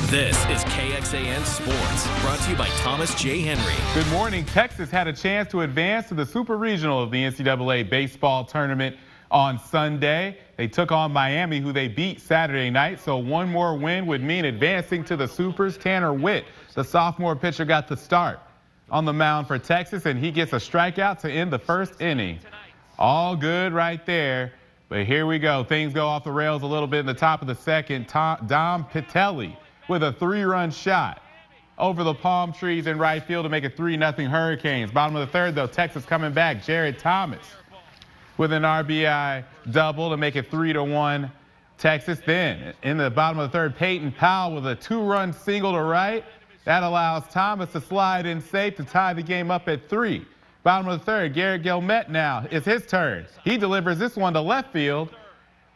This 0.03 0.37
is 0.45 0.63
KXAN 0.67 1.45
Sports, 1.45 2.21
brought 2.21 2.39
to 2.41 2.51
you 2.51 2.57
by 2.57 2.69
Thomas 2.77 3.13
J. 3.17 3.41
Henry. 3.41 3.75
Good 3.93 4.09
morning. 4.13 4.45
Texas 4.45 4.89
had 4.89 5.09
a 5.09 5.13
chance 5.13 5.51
to 5.51 5.63
advance 5.63 6.07
to 6.09 6.15
the 6.15 6.25
Super 6.25 6.57
Regional 6.57 7.03
of 7.03 7.11
the 7.11 7.25
NCAA 7.25 7.91
baseball 7.91 8.45
tournament 8.45 8.95
on 9.33 9.59
Sunday. 9.59 10.39
They 10.59 10.69
took 10.69 10.93
on 10.93 11.13
Miami, 11.13 11.59
who 11.59 11.73
they 11.73 11.89
beat 11.89 12.21
Saturday 12.21 12.71
night, 12.71 13.01
so 13.01 13.17
one 13.17 13.49
more 13.49 13.77
win 13.77 14.07
would 14.07 14.23
mean 14.23 14.45
advancing 14.45 15.03
to 15.07 15.17
the 15.17 15.27
Supers. 15.27 15.77
Tanner 15.77 16.13
Witt, 16.13 16.45
the 16.75 16.85
sophomore 16.85 17.35
pitcher, 17.35 17.65
got 17.65 17.89
the 17.89 17.97
start 17.97 18.39
on 18.91 19.07
the 19.07 19.15
mound 19.15 19.49
for 19.49 19.59
Texas, 19.59 20.07
and 20.07 20.21
he 20.21 20.31
gets 20.31 20.53
a 20.53 20.57
strikeout 20.57 21.19
to 21.21 21.33
end 21.33 21.53
the 21.53 21.59
first 21.59 22.01
inning. 22.01 22.39
All 22.99 23.35
good 23.35 23.73
right 23.73 24.05
there. 24.07 24.53
But 24.89 25.05
here 25.05 25.27
we 25.27 25.41
go. 25.41 25.65
Things 25.65 25.93
go 25.93 26.07
off 26.07 26.23
the 26.23 26.31
rails 26.31 26.63
a 26.63 26.67
little 26.67 26.87
bit 26.87 27.01
in 27.01 27.07
the 27.07 27.15
top 27.15 27.41
of 27.41 27.49
the 27.49 27.57
second. 27.57 28.07
Tom, 28.09 28.47
Dom 28.47 28.85
Pitelli 28.85 29.57
with 29.89 30.03
a 30.03 30.13
three-run 30.13 30.71
shot 30.71 31.23
over 31.79 32.05
the 32.05 32.15
palm 32.15 32.53
trees 32.53 32.87
in 32.87 32.99
right 32.99 33.23
field 33.23 33.45
to 33.45 33.49
make 33.49 33.65
it 33.65 33.77
3-0 33.77 34.29
Hurricanes. 34.29 34.91
Bottom 34.91 35.17
of 35.17 35.27
the 35.27 35.33
third, 35.33 35.55
though, 35.55 35.67
Texas 35.67 36.05
coming 36.05 36.33
back. 36.33 36.65
Jared 36.65 36.99
Thomas 36.99 37.45
with 38.39 38.53
an 38.53 38.63
RBI 38.63 39.45
double 39.71 40.11
to 40.11 40.17
make 40.17 40.37
it 40.37 40.51
3-1 40.51 41.31
Texas. 41.79 42.21
Then 42.25 42.75
in 42.83 42.97
the 42.97 43.11
bottom 43.11 43.39
of 43.39 43.51
the 43.51 43.59
third, 43.59 43.77
Peyton 43.77 44.13
Powell 44.13 44.55
with 44.55 44.67
a 44.67 44.75
two-run 44.75 45.33
single 45.33 45.73
to 45.73 45.83
right. 45.83 46.25
That 46.65 46.83
allows 46.83 47.25
Thomas 47.29 47.71
to 47.73 47.81
slide 47.81 48.27
in 48.27 48.41
safe 48.41 48.77
to 48.77 48.85
tie 48.85 49.13
the 49.13 49.23
game 49.23 49.51
up 49.51 49.69
at 49.69 49.89
three. 49.89 50.27
Bottom 50.65 50.89
of 50.89 50.99
the 50.99 51.05
third, 51.05 51.33
Garrett 51.33 51.63
Guillemette 51.63 52.11
now. 52.11 52.45
It's 52.51 52.67
his 52.67 52.85
turn. 52.87 53.27
He 53.45 53.57
delivers 53.57 53.99
this 53.99 54.17
one 54.17 54.33
to 54.33 54.41
left 54.41 54.73
field 54.73 55.11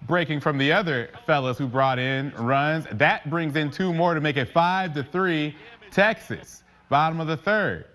breaking 0.02 0.40
from 0.40 0.58
the 0.58 0.72
other 0.72 1.10
fellas 1.26 1.58
who 1.58 1.66
brought 1.66 1.98
in 1.98 2.32
runs. 2.36 2.86
That 2.92 3.28
brings 3.28 3.56
in 3.56 3.70
two 3.70 3.92
more 3.92 4.14
to 4.14 4.20
make 4.20 4.36
it 4.36 4.50
five 4.52 4.94
to 4.94 5.02
three. 5.02 5.54
Texas, 5.90 6.62
bottom 6.88 7.20
of 7.20 7.26
the 7.26 7.36
third. 7.36 7.86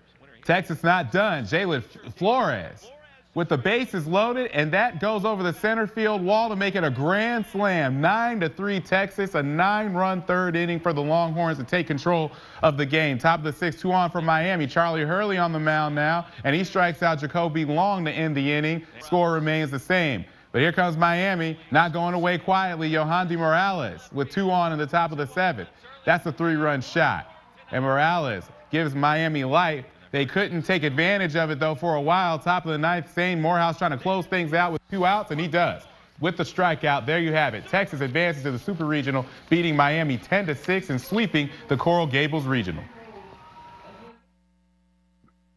Texas 0.44 0.82
not 0.82 1.10
done. 1.10 1.44
Jalen 1.44 1.82
Flores 2.14 2.90
with 3.36 3.50
the 3.50 3.58
bases 3.58 4.06
loaded, 4.06 4.50
and 4.52 4.72
that 4.72 4.98
goes 4.98 5.26
over 5.26 5.42
the 5.42 5.52
center 5.52 5.86
field 5.86 6.22
wall 6.22 6.48
to 6.48 6.56
make 6.56 6.74
it 6.74 6.82
a 6.82 6.90
grand 6.90 7.44
slam. 7.44 8.00
Nine 8.00 8.40
to 8.40 8.48
three 8.48 8.80
Texas, 8.80 9.34
a 9.34 9.42
nine-run 9.42 10.22
third 10.22 10.56
inning 10.56 10.80
for 10.80 10.94
the 10.94 11.02
Longhorns 11.02 11.58
to 11.58 11.64
take 11.64 11.86
control 11.86 12.32
of 12.62 12.78
the 12.78 12.86
game. 12.86 13.18
Top 13.18 13.40
of 13.40 13.44
the 13.44 13.52
sixth, 13.52 13.80
two 13.80 13.92
on 13.92 14.10
for 14.10 14.22
Miami. 14.22 14.66
Charlie 14.66 15.04
Hurley 15.04 15.36
on 15.36 15.52
the 15.52 15.60
mound 15.60 15.94
now, 15.94 16.26
and 16.44 16.56
he 16.56 16.64
strikes 16.64 17.02
out 17.02 17.18
Jacoby 17.18 17.66
Long 17.66 18.06
to 18.06 18.10
end 18.10 18.34
the 18.34 18.52
inning. 18.52 18.86
Score 19.00 19.32
remains 19.32 19.70
the 19.70 19.78
same. 19.78 20.24
But 20.56 20.62
here 20.62 20.72
comes 20.72 20.96
Miami, 20.96 21.58
not 21.70 21.92
going 21.92 22.14
away 22.14 22.38
quietly. 22.38 22.90
Yohandy 22.90 23.36
Morales 23.36 24.08
with 24.10 24.30
two 24.30 24.50
on 24.50 24.72
in 24.72 24.78
the 24.78 24.86
top 24.86 25.12
of 25.12 25.18
the 25.18 25.26
seventh. 25.26 25.68
That's 26.06 26.24
a 26.24 26.32
three-run 26.32 26.80
shot. 26.80 27.30
And 27.72 27.84
Morales 27.84 28.44
gives 28.70 28.94
Miami 28.94 29.44
life. 29.44 29.84
They 30.12 30.24
couldn't 30.24 30.62
take 30.62 30.82
advantage 30.82 31.36
of 31.36 31.50
it, 31.50 31.58
though, 31.58 31.74
for 31.74 31.96
a 31.96 32.00
while. 32.00 32.38
Top 32.38 32.64
of 32.64 32.72
the 32.72 32.78
ninth, 32.78 33.12
Zane 33.14 33.38
Morehouse 33.38 33.76
trying 33.76 33.90
to 33.90 33.98
close 33.98 34.24
things 34.24 34.54
out 34.54 34.72
with 34.72 34.80
two 34.90 35.04
outs, 35.04 35.30
and 35.30 35.38
he 35.38 35.46
does. 35.46 35.82
With 36.20 36.38
the 36.38 36.44
strikeout, 36.44 37.04
there 37.04 37.20
you 37.20 37.34
have 37.34 37.52
it. 37.52 37.68
Texas 37.68 38.00
advances 38.00 38.42
to 38.44 38.50
the 38.50 38.58
Super 38.58 38.86
Regional, 38.86 39.26
beating 39.50 39.76
Miami 39.76 40.16
10 40.16 40.46
to 40.46 40.54
6 40.54 40.88
and 40.88 40.98
sweeping 40.98 41.50
the 41.68 41.76
Coral 41.76 42.06
Gables 42.06 42.46
Regional. 42.46 42.82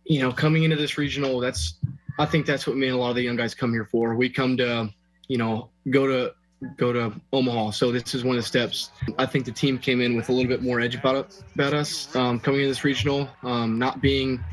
you 0.03 0.19
know, 0.19 0.33
coming 0.33 0.63
into 0.63 0.75
this 0.75 0.97
regional, 0.97 1.39
that's 1.39 1.75
I 2.19 2.25
think 2.25 2.45
that's 2.45 2.67
what 2.67 2.75
me 2.75 2.87
and 2.87 2.95
a 2.97 2.99
lot 2.99 3.09
of 3.09 3.15
the 3.15 3.21
young 3.21 3.37
guys 3.37 3.55
come 3.55 3.71
here 3.71 3.85
for. 3.85 4.13
We 4.13 4.29
come 4.29 4.57
to, 4.57 4.89
you 5.29 5.37
know, 5.37 5.69
go 5.89 6.05
to 6.05 6.33
go 6.75 6.91
to 6.91 7.13
Omaha. 7.31 7.71
So 7.71 7.93
this 7.93 8.13
is 8.13 8.25
one 8.25 8.35
of 8.35 8.43
the 8.43 8.47
steps. 8.47 8.91
I 9.17 9.25
think 9.25 9.45
the 9.45 9.53
team 9.53 9.79
came 9.79 10.01
in 10.01 10.17
with 10.17 10.27
a 10.27 10.33
little 10.33 10.49
bit 10.49 10.61
more 10.61 10.81
edge 10.81 10.95
about 10.95 11.33
about 11.55 11.73
us 11.73 12.13
um, 12.17 12.41
coming 12.41 12.61
in 12.61 12.67
this 12.67 12.83
regional, 12.83 13.29
um, 13.43 13.79
not 13.79 14.01
being 14.01 14.43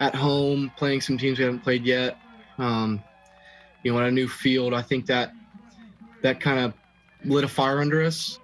at 0.00 0.14
home, 0.14 0.72
playing 0.78 1.02
some 1.02 1.18
teams 1.18 1.38
we 1.38 1.44
haven't 1.44 1.60
played 1.60 1.84
yet. 1.84 2.16
Um, 2.56 3.02
you 3.82 3.92
know, 3.92 3.98
on 3.98 4.06
a 4.06 4.10
new 4.10 4.26
field, 4.26 4.72
I 4.72 4.80
think 4.80 5.04
that 5.06 5.32
that 6.22 6.40
kind 6.40 6.58
of 6.58 6.72
lit 7.24 7.44
a 7.44 7.48
fire 7.48 7.80
under 7.80 8.02
us. 8.02 8.38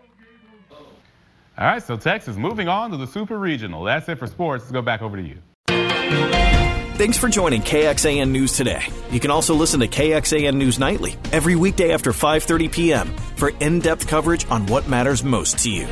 All 1.58 1.66
right, 1.66 1.82
so 1.82 1.96
Texas 1.96 2.36
moving 2.36 2.68
on 2.68 2.90
to 2.90 2.98
the 2.98 3.06
Super 3.06 3.38
Regional. 3.38 3.82
That's 3.84 4.06
it 4.10 4.18
for 4.18 4.26
sports. 4.26 4.64
Let's 4.64 4.72
go 4.72 4.82
back 4.82 5.00
over 5.00 5.16
to 5.16 5.22
you. 5.22 6.65
Thanks 6.96 7.18
for 7.18 7.28
joining 7.28 7.61
KXAN 7.61 8.30
News 8.30 8.56
today. 8.56 8.82
You 9.11 9.20
can 9.20 9.30
also 9.30 9.54
listen 9.54 9.80
to 9.80 9.87
KXAN 9.87 10.54
News 10.54 10.78
Nightly 10.78 11.14
every 11.30 11.54
weekday 11.54 11.92
after 11.92 12.11
5:30 12.11 12.72
p.m. 12.72 13.14
for 13.37 13.50
in-depth 13.61 14.09
coverage 14.09 14.46
on 14.48 14.64
what 14.64 14.88
matters 14.88 15.22
most 15.22 15.59
to 15.59 15.70
you. 15.70 15.87